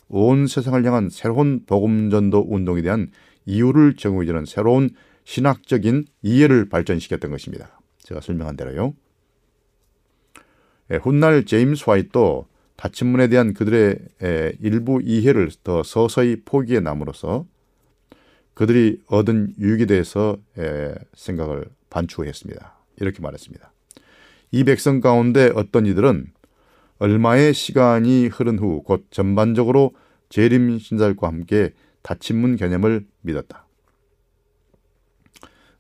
온 0.09 0.47
세상을 0.47 0.85
향한 0.85 1.09
새로운 1.11 1.65
복음전도 1.67 2.47
운동에 2.49 2.83
대한 2.83 3.09
이유를 3.47 3.97
제공해주는 3.97 4.45
새로운 4.45 4.91
신학적인 5.25 6.07
이해를 6.23 6.69
발전시켰던 6.69 7.31
것입니다. 7.31 7.81
제가 7.99 8.21
설명한 8.21 8.57
대로요. 8.57 8.95
예, 10.91 10.97
훗날 10.97 11.45
제임스 11.45 11.85
화이트도 11.87 12.47
다친문에 12.77 13.29
대한 13.29 13.53
그들의 13.53 13.99
예, 14.23 14.53
일부 14.61 15.03
이해를 15.03 15.51
더 15.63 15.83
서서히 15.83 16.43
포기해 16.45 16.81
남으로써 16.81 17.45
그들이 18.59 19.01
얻은 19.07 19.55
유익에 19.61 19.87
대해서 19.87 20.37
예, 20.59 20.93
생각을 21.15 21.67
반추했습니다. 21.91 22.77
이렇게 23.01 23.23
말했습니다. 23.23 23.73
이 24.51 24.65
백성 24.65 25.01
가운데 25.01 25.53
어떤 25.55 25.87
이들은 25.87 26.27
얼마의 26.99 27.55
시간이 27.55 28.27
흐른 28.27 28.59
후 28.59 28.83
곧 28.83 29.07
전반적으로 29.13 29.93
재림 30.29 30.81
신살과 30.81 31.29
함께 31.29 31.73
다친문 32.03 32.57
개념을 32.57 33.07
믿었다. 33.21 33.65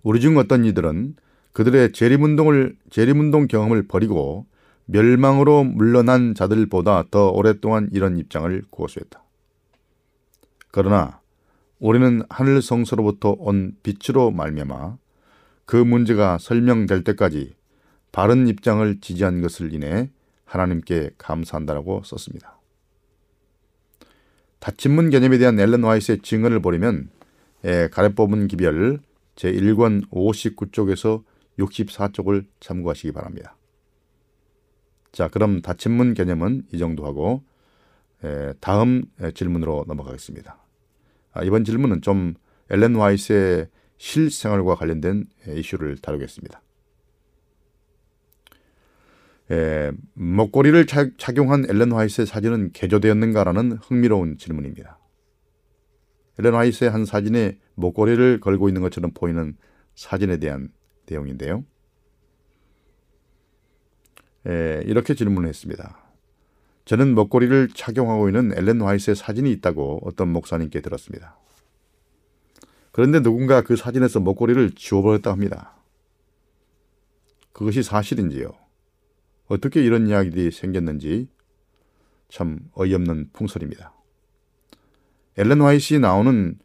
우리 0.04 0.20
중 0.20 0.38
어떤 0.38 0.64
이들은 0.64 1.16
그들의 1.54 1.90
재림운동을 1.90 2.76
재림운동 2.90 3.48
경험을 3.48 3.88
버리고 3.88 4.46
멸망으로 4.84 5.64
물러난 5.64 6.36
자들보다 6.36 7.06
더 7.10 7.30
오랫동안 7.30 7.88
이런 7.92 8.18
입장을 8.18 8.62
고수했다. 8.70 9.20
그러나 10.70 11.20
우리는 11.78 12.22
하늘 12.28 12.60
성서로부터 12.60 13.36
온 13.38 13.76
빛으로 13.82 14.30
말미암아 14.30 14.98
그 15.64 15.76
문제가 15.76 16.38
설명될 16.38 17.04
때까지 17.04 17.54
바른 18.10 18.48
입장을 18.48 19.00
지지한 19.00 19.42
것을 19.42 19.72
인해 19.72 20.10
하나님께 20.44 21.10
감사한다라고 21.18 22.02
썼습니다. 22.04 22.58
닫힌문 24.60 25.10
개념에 25.10 25.38
대한 25.38 25.60
앨런 25.60 25.84
화이트의 25.84 26.20
증언을 26.22 26.60
보려면 26.60 27.10
예, 27.64 27.88
가래 27.92 28.08
뽑은 28.14 28.48
기별 28.48 29.00
제1권 29.36 30.08
59쪽에서 30.10 31.22
64쪽을 31.58 32.46
참고하시기 32.60 33.12
바랍니다. 33.12 33.56
자, 35.12 35.28
그럼 35.28 35.62
닫힌문 35.62 36.14
개념은 36.14 36.64
이 36.72 36.78
정도 36.78 37.06
하고 37.06 37.42
에, 38.24 38.52
다음 38.60 39.04
질문으로 39.34 39.84
넘어가겠습니다. 39.86 40.58
아, 41.32 41.42
이번 41.44 41.64
질문은 41.64 42.02
좀 42.02 42.34
엘렌 42.70 42.96
화이트의 42.96 43.68
실생활과 43.96 44.74
관련된 44.74 45.26
이슈를 45.46 45.98
다루겠습니다. 45.98 46.62
에, 49.50 49.92
목걸이를 50.14 50.86
착용한 50.86 51.64
엘렌 51.68 51.92
화이트의 51.92 52.26
사진은 52.26 52.72
개조되었는가라는 52.72 53.78
흥미로운 53.82 54.36
질문입니다. 54.36 54.98
엘렌 56.38 56.54
화이트의 56.54 56.90
한 56.90 57.04
사진에 57.04 57.58
목걸이를 57.74 58.40
걸고 58.40 58.68
있는 58.68 58.82
것처럼 58.82 59.12
보이는 59.12 59.56
사진에 59.94 60.36
대한 60.36 60.70
내용인데요. 61.08 61.64
에, 64.46 64.82
이렇게 64.84 65.14
질문을 65.14 65.48
했습니다. 65.48 66.07
저는 66.88 67.14
목걸이를 67.14 67.68
착용하고 67.74 68.30
있는 68.30 68.50
엘렌 68.56 68.80
화이트의 68.80 69.14
사진이 69.14 69.52
있다고 69.52 70.00
어떤 70.04 70.32
목사님께 70.32 70.80
들었습니다. 70.80 71.36
그런데 72.92 73.20
누군가 73.20 73.60
그 73.60 73.76
사진에서 73.76 74.20
목걸이를 74.20 74.70
지워버렸다 74.70 75.30
합니다. 75.30 75.76
그것이 77.52 77.82
사실인지요? 77.82 78.52
어떻게 79.48 79.84
이런 79.84 80.06
이야기들이 80.06 80.50
생겼는지 80.50 81.28
참 82.30 82.58
어이없는 82.72 83.32
풍설입니다. 83.34 83.92
엘렌 85.36 85.60
화이트이 85.60 85.98
나오는 85.98 86.58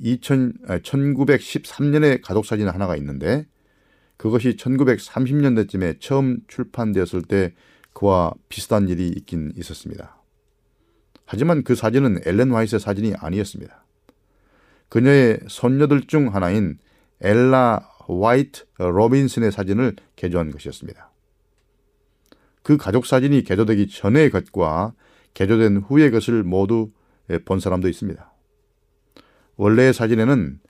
2000, 0.00 0.54
1913년의 0.82 2.20
가족사진 2.20 2.66
하나가 2.68 2.96
있는데 2.96 3.46
그것이 4.16 4.56
1930년대쯤에 4.56 6.00
처음 6.00 6.38
출판되었을 6.48 7.22
때 7.22 7.54
그와 7.94 8.34
비슷한 8.48 8.88
일이 8.88 9.08
있긴 9.08 9.52
있었습니다. 9.56 10.20
하지만 11.24 11.64
그 11.64 11.74
사진은 11.74 12.20
엘렌 12.26 12.52
화이트의 12.52 12.80
사진이 12.80 13.14
아니었습니다. 13.16 13.84
그녀의 14.90 15.40
손녀들 15.48 16.02
중 16.02 16.34
하나인 16.34 16.78
엘라 17.20 17.88
화이트 18.06 18.64
로빈슨의 18.78 19.50
사진을 19.50 19.96
개조한 20.16 20.50
것이었습니다. 20.50 21.10
그 22.62 22.76
가족 22.76 23.06
사진이 23.06 23.44
개조되기 23.44 23.88
전의 23.88 24.30
것과 24.30 24.92
개조된 25.32 25.78
후의 25.78 26.10
것을 26.10 26.42
모두 26.42 26.90
본 27.44 27.60
사람도 27.60 27.88
있습니다. 27.88 28.32
원래의 29.56 29.94
사진에는 29.94 30.60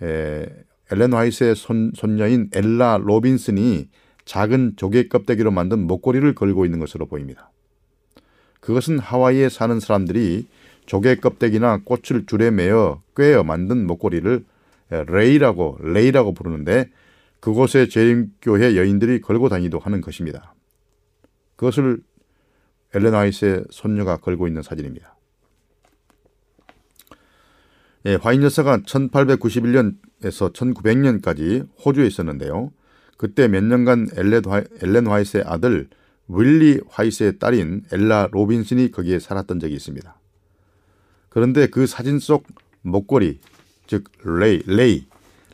엘렌 0.00 1.12
화이트의 1.12 1.56
손, 1.56 1.92
손녀인 1.94 2.50
엘라 2.54 2.98
로빈슨이 3.02 3.88
작은 4.28 4.74
조개 4.76 5.08
껍데기로 5.08 5.50
만든 5.50 5.86
목걸이를 5.86 6.34
걸고 6.34 6.66
있는 6.66 6.78
것으로 6.78 7.06
보입니다. 7.06 7.50
그것은 8.60 8.98
하와이에 8.98 9.48
사는 9.48 9.80
사람들이 9.80 10.46
조개 10.84 11.16
껍데기나 11.16 11.80
꽃을 11.82 12.26
줄에 12.26 12.50
매어 12.50 13.00
꿰어 13.16 13.42
만든 13.42 13.86
목걸이를 13.86 14.44
레이라고 14.90 15.78
레이라고 15.80 16.34
부르는데 16.34 16.90
그곳의 17.40 17.88
재림교회 17.88 18.76
여인들이 18.76 19.22
걸고 19.22 19.48
다니기도 19.48 19.78
하는 19.78 20.02
것입니다. 20.02 20.54
그것을 21.56 22.02
엘렌 22.94 23.14
화이트의 23.14 23.64
손녀가 23.70 24.18
걸고 24.18 24.46
있는 24.46 24.60
사진입니다. 24.60 25.16
예, 28.04 28.16
화잇 28.16 28.42
여사가 28.42 28.78
1891년에서 28.80 30.52
1900년까지 30.52 31.66
호주에 31.82 32.06
있었는데요. 32.06 32.72
그때 33.18 33.48
몇 33.48 33.62
년간 33.64 34.10
엘렌 34.16 35.06
화이트의 35.06 35.44
아들 35.44 35.88
윌리 36.28 36.80
화이트의 36.88 37.38
딸인 37.38 37.82
엘라 37.92 38.28
로빈슨이 38.30 38.92
거기에 38.92 39.18
살았던 39.18 39.58
적이 39.60 39.74
있습니다. 39.74 40.16
그런데 41.28 41.66
그 41.66 41.86
사진 41.86 42.20
속 42.20 42.46
목걸이, 42.82 43.40
즉 43.86 44.04
레이, 44.24 44.62
레이, 44.66 45.06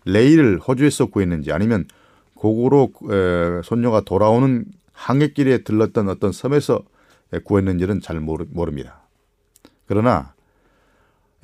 레이를 0.05 0.59
호주에서 0.59 1.07
구했는지 1.07 1.53
아니면 1.53 1.87
고국으로 2.35 2.93
에, 3.11 3.63
손녀가 3.65 4.03
돌아오는 4.03 4.67
항해길에 4.93 5.65
들렀던 5.65 6.11
어떤 6.11 6.33
섬에서 6.33 6.85
구했는지는 7.45 8.01
잘 8.03 8.21
모르, 8.21 8.45
모릅니다. 8.51 9.01
그러나 9.87 10.35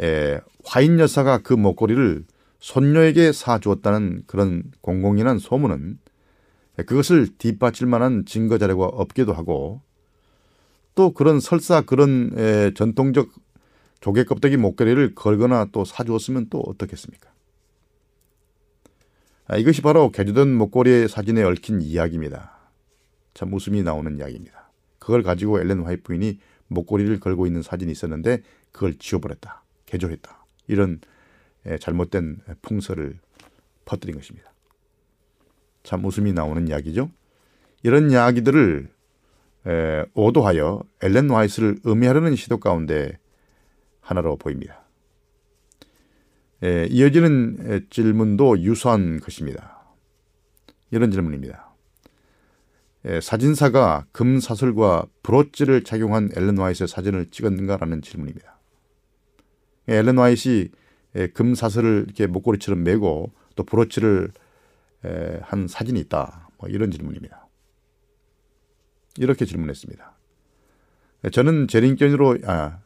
에, 0.03 0.39
화잇 0.65 0.99
여사가 0.99 1.39
그 1.39 1.55
목걸이를 1.55 2.25
손녀에게 2.59 3.33
사주었다는 3.33 4.25
그런 4.27 4.65
공공연한 4.83 5.39
소문은 5.39 5.99
그것을 6.77 7.29
뒷받칠 7.37 7.87
만한 7.87 8.25
증거 8.25 8.59
자료가 8.59 8.87
없기도 8.87 9.33
하고 9.33 9.83
또 10.95 11.13
그런 11.13 11.41
설사 11.41 11.83
그런 11.83 12.33
에, 12.37 12.73
전통적 12.75 13.31
조개 14.01 14.25
껍데기 14.25 14.57
목걸이를 14.57 15.15
걸거나 15.15 15.69
또 15.73 15.85
사주었으면 15.85 16.47
또 16.49 16.61
어떻겠습니까? 16.61 17.31
아, 19.47 19.57
이것이 19.57 19.83
바로 19.83 20.11
개조된 20.11 20.55
목걸이의 20.55 21.09
사진에 21.09 21.43
얽힌 21.43 21.83
이야기입니다. 21.83 22.53
참 23.35 23.53
웃음이 23.53 23.83
나오는 23.83 24.17
이야기입니다. 24.17 24.71
그걸 24.99 25.23
가지고 25.23 25.61
엘렌 25.61 25.83
화이트 25.83 26.03
부인이 26.03 26.39
목걸이를 26.69 27.21
걸고 27.21 27.47
있는 27.47 27.63
사진이 27.63 27.91
있었는데 27.91 28.43
그걸 28.71 28.95
지워버렸다. 28.95 29.65
개조했다. 29.87 30.45
이런 30.69 31.01
잘못된 31.81 32.39
풍설을 32.63 33.19
퍼뜨린 33.85 34.17
것입니다. 34.17 34.50
참 35.83 36.05
웃음이 36.05 36.33
나오는 36.33 36.69
이야기죠. 36.69 37.11
이런 37.83 38.11
이야기들을 38.11 38.89
오도하여 40.15 40.83
엘렌 41.03 41.31
화이트를 41.31 41.79
음해하려는 41.87 42.37
시도 42.37 42.59
가운데 42.59 43.19
하나로 44.01 44.37
보입니다. 44.37 44.83
이어지는 46.63 47.87
질문도 47.91 48.61
유사한 48.61 49.21
것입니다. 49.21 49.79
이런 50.91 51.11
질문입니다. 51.11 51.75
사진사가 53.23 54.07
금사슬과 54.13 55.07
브로치를 55.23 55.85
착용한 55.85 56.31
엘렌 56.37 56.59
화이트의 56.59 56.89
사진을 56.89 57.31
찍었는가라는 57.31 58.03
질문입니다. 58.03 58.59
엘렌 59.89 60.19
화이트이 60.19 60.69
금사슬을 61.33 62.05
이렇게 62.07 62.27
목걸이처럼 62.27 62.83
메고 62.83 63.33
또 63.57 63.65
브로치를 63.65 64.33
한 65.43 65.67
사진이 65.69 66.01
있다. 66.01 66.51
뭐 66.59 66.69
이런 66.69 66.91
질문입니다. 66.91 67.49
이렇게 69.19 69.45
질문했습니다. 69.45 70.17
저는 71.33 71.69
재림견으로 71.69 72.39
아, 72.47 72.81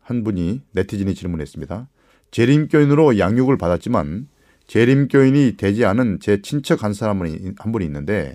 한 0.00 0.24
분이 0.24 0.62
네티즌이 0.72 1.14
질문했습니다. 1.14 1.88
재림교인으로 2.30 3.18
양육을 3.18 3.58
받았지만 3.58 4.28
재림교인이 4.66 5.56
되지 5.56 5.84
않은 5.84 6.20
제 6.20 6.42
친척 6.42 6.84
한 6.84 6.94
사람이 6.94 7.54
한 7.58 7.72
분이 7.72 7.84
있는데 7.84 8.34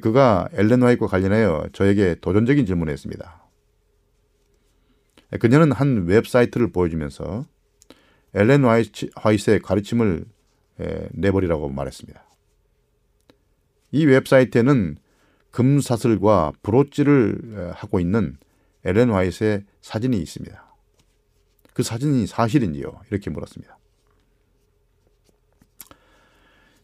그가 0.00 0.48
엘렌 0.52 0.82
화이트와 0.82 1.08
관련하여 1.08 1.68
저에게 1.72 2.16
도전적인 2.20 2.66
질문을 2.66 2.92
했습니다. 2.92 3.42
그녀는 5.40 5.72
한 5.72 6.06
웹사이트를 6.06 6.72
보여주면서 6.72 7.46
엘렌 8.34 8.64
화이트의 8.64 9.60
가르침을 9.60 10.24
내버리라고 11.12 11.68
말했습니다. 11.68 12.24
이 13.92 14.06
웹사이트에는 14.06 14.96
금사슬과 15.50 16.52
브로치를 16.62 17.72
하고 17.74 18.00
있는 18.00 18.36
엘렌 18.84 19.10
화이트의 19.10 19.64
사진이 19.82 20.18
있습니다. 20.18 20.76
그 21.72 21.82
사진이 21.82 22.26
사실인지요? 22.26 23.00
이렇게 23.10 23.30
물었습니다. 23.30 23.78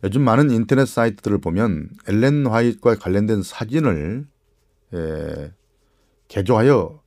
요즘 0.04 0.22
많은 0.22 0.50
인터넷 0.50 0.86
사이트들을 0.86 1.38
보면 1.38 1.90
엘렌 2.08 2.46
화이트과 2.46 2.94
관련된 2.96 3.42
사진을 3.42 4.26
에, 4.94 5.52
개조하여 6.28 7.02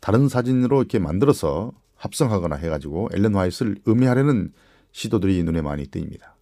다른 0.00 0.28
사진으로 0.28 0.80
이렇게 0.80 0.98
만들어서 0.98 1.72
합성하거나 1.94 2.56
해가지고 2.56 3.08
엘렌 3.12 3.34
화이트를 3.34 3.76
음해하려는 3.86 4.52
시도들이 4.92 5.42
눈에 5.44 5.62
많이 5.62 5.86
띄입니다. 5.86 6.36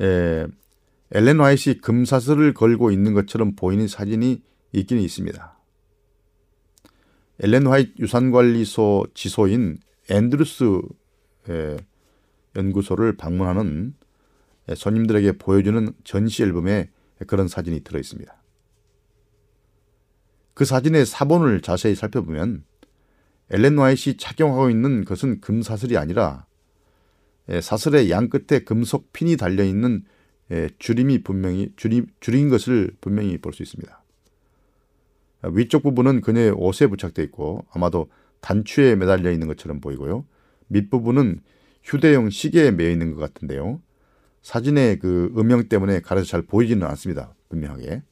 에, 0.00 0.46
엘렌 1.12 1.40
화이트이 1.40 1.78
금사슬을 1.78 2.54
걸고 2.54 2.90
있는 2.90 3.14
것처럼 3.14 3.54
보이는 3.54 3.86
사진이 3.86 4.42
있기는 4.72 5.02
있습니다. 5.02 5.58
엘렌 7.40 7.66
화이트 7.66 7.94
유산관리소 7.98 9.08
지소인 9.14 9.78
앤드루스 10.10 10.80
연구소를 12.56 13.16
방문하는 13.16 13.94
손님들에게 14.74 15.32
보여주는 15.32 15.92
전시 16.04 16.42
앨범에 16.42 16.90
그런 17.26 17.48
사진이 17.48 17.80
들어 17.80 17.98
있습니다. 17.98 18.34
그 20.54 20.64
사진의 20.64 21.04
사본을 21.06 21.60
자세히 21.62 21.94
살펴보면 21.94 22.64
엘렌 23.50 23.78
화이트이 23.78 24.16
착용하고 24.16 24.70
있는 24.70 25.04
것은 25.04 25.40
금사슬이 25.40 25.96
아니라 25.96 26.46
사슬의 27.60 28.10
양 28.10 28.28
끝에 28.28 28.60
금속 28.60 29.12
핀이 29.12 29.36
달려 29.36 29.64
있는 29.64 30.04
줄임이 30.78 31.22
분명히 31.22 31.72
줄임, 31.76 32.06
줄인 32.20 32.48
것을 32.48 32.92
분명히 33.00 33.38
볼 33.38 33.52
수 33.52 33.62
있습니다. 33.62 34.02
위쪽 35.52 35.82
부분은 35.82 36.22
그녀의 36.22 36.52
옷에 36.52 36.86
부착되어 36.86 37.24
있고 37.26 37.66
아마도 37.70 38.10
단추에 38.40 38.96
매달려 38.96 39.30
있는 39.30 39.46
것처럼 39.46 39.80
보이고요. 39.80 40.24
밑부분은 40.68 41.40
휴대용 41.82 42.30
시계에 42.30 42.70
매여 42.70 42.90
있는 42.90 43.12
것 43.12 43.20
같은데요. 43.20 43.82
사진의 44.40 44.98
그 45.00 45.32
음영 45.36 45.68
때문에 45.68 46.00
가려서 46.00 46.26
잘 46.26 46.42
보이지는 46.42 46.86
않습니다. 46.86 47.34
분명하게. 47.50 48.02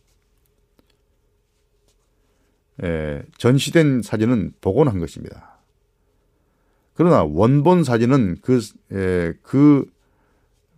에, 2.83 3.23
전시된 3.39 4.03
사진은 4.03 4.55
복원한 4.61 4.99
것입니다. 4.99 5.59
그러나 6.95 7.25
원본 7.25 7.85
사진은 7.85 8.37
그, 8.43 8.61
에, 8.93 9.33
그 9.43 9.87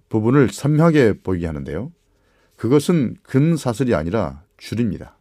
부분을 0.09 0.49
선명하게 0.51 1.21
보이게 1.23 1.47
하는데요. 1.47 1.93
그것은 2.57 3.17
근사슬이 3.23 3.95
아니라 3.95 4.43
줄입니다. 4.57 5.17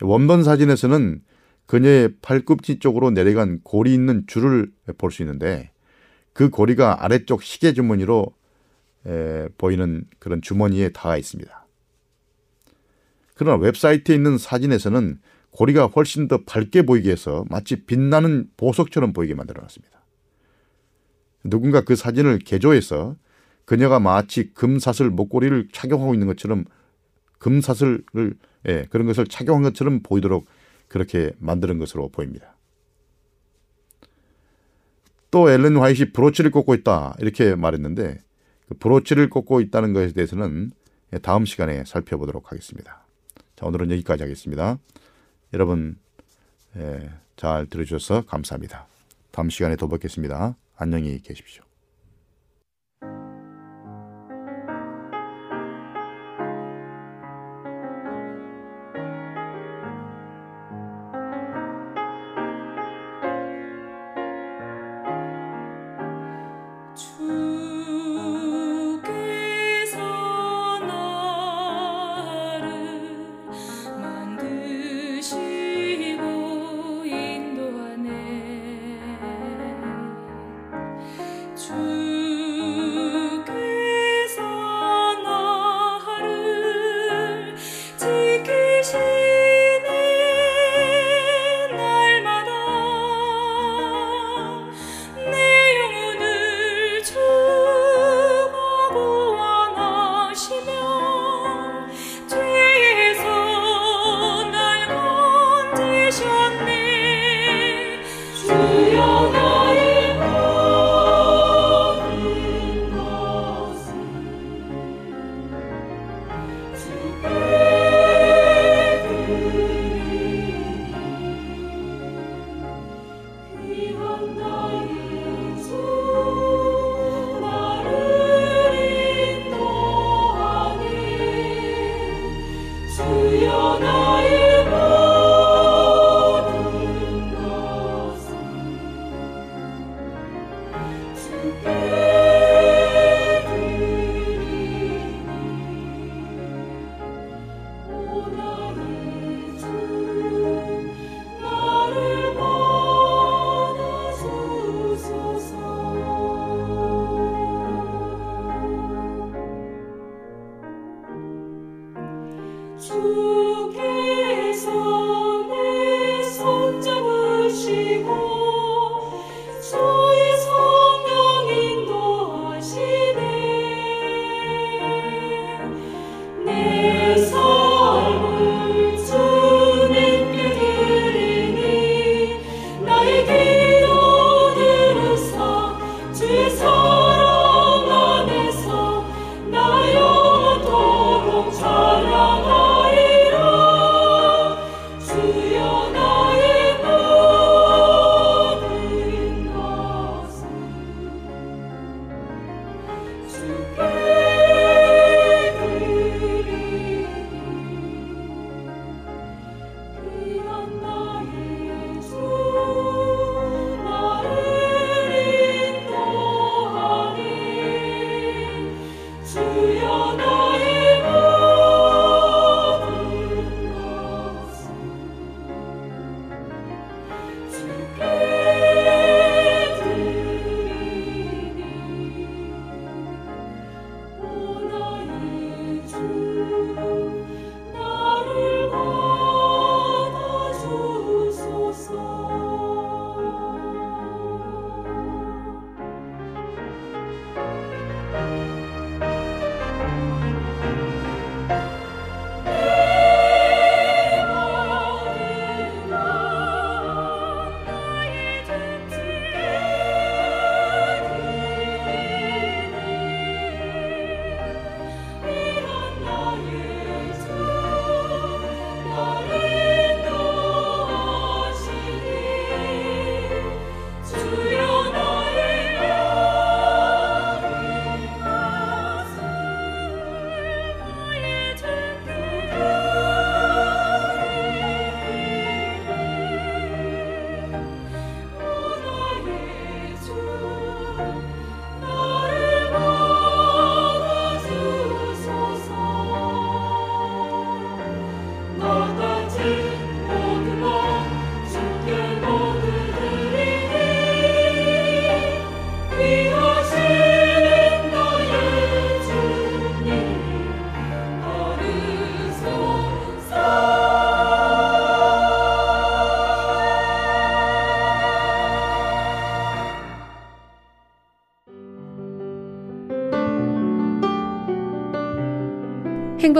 원본 0.00 0.44
사진에서는 0.44 1.22
그녀의 1.66 2.14
팔꿈치 2.22 2.78
쪽으로 2.78 3.10
내려간 3.10 3.60
골이 3.62 3.92
있는 3.92 4.24
줄을 4.26 4.72
볼 4.96 5.10
수 5.10 5.22
있는데 5.22 5.70
그 6.32 6.50
고리가 6.50 7.04
아래쪽 7.04 7.42
시계 7.42 7.72
주머니로 7.72 8.26
에, 9.06 9.48
보이는 9.58 10.04
그런 10.18 10.40
주머니에 10.40 10.90
닿아 10.90 11.16
있습니다. 11.16 11.66
그러나 13.38 13.56
웹사이트에 13.56 14.16
있는 14.16 14.36
사진에서는 14.36 15.20
고리가 15.52 15.86
훨씬 15.86 16.26
더 16.26 16.42
밝게 16.44 16.82
보이게 16.82 17.12
해서 17.12 17.44
마치 17.48 17.84
빛나는 17.86 18.50
보석처럼 18.56 19.12
보이게 19.12 19.34
만들어 19.34 19.62
놨습니다. 19.62 20.04
누군가 21.44 21.82
그 21.82 21.94
사진을 21.94 22.40
개조해서 22.40 23.14
그녀가 23.64 24.00
마치 24.00 24.52
금사슬 24.52 25.10
목걸이를 25.10 25.68
착용하고 25.72 26.14
있는 26.14 26.26
것처럼 26.26 26.64
금사슬을 27.38 28.02
예, 28.66 28.86
그런 28.90 29.06
것을 29.06 29.28
착용한 29.28 29.62
것처럼 29.62 30.00
보이도록 30.02 30.46
그렇게 30.88 31.30
만드는 31.38 31.78
것으로 31.78 32.08
보입니다. 32.08 32.56
또 35.30 35.48
엘렌 35.48 35.76
화이트이 35.76 36.12
브로치를 36.12 36.50
꽂고 36.50 36.74
있다 36.74 37.14
이렇게 37.20 37.54
말했는데 37.54 38.18
그 38.68 38.74
브로치를 38.78 39.30
꽂고 39.30 39.60
있다는 39.60 39.92
것에 39.92 40.12
대해서는 40.12 40.72
다음 41.22 41.44
시간에 41.44 41.84
살펴보도록 41.84 42.50
하겠습니다. 42.50 43.07
자 43.58 43.66
오늘은 43.66 43.90
여기까지 43.90 44.22
하겠습니다. 44.22 44.78
여러분 45.52 45.98
예, 46.76 47.10
잘 47.34 47.66
들어주셔서 47.66 48.24
감사합니다. 48.26 48.86
다음 49.32 49.50
시간에 49.50 49.74
또 49.74 49.88
뵙겠습니다. 49.88 50.54
안녕히 50.76 51.20
계십시오. 51.20 51.67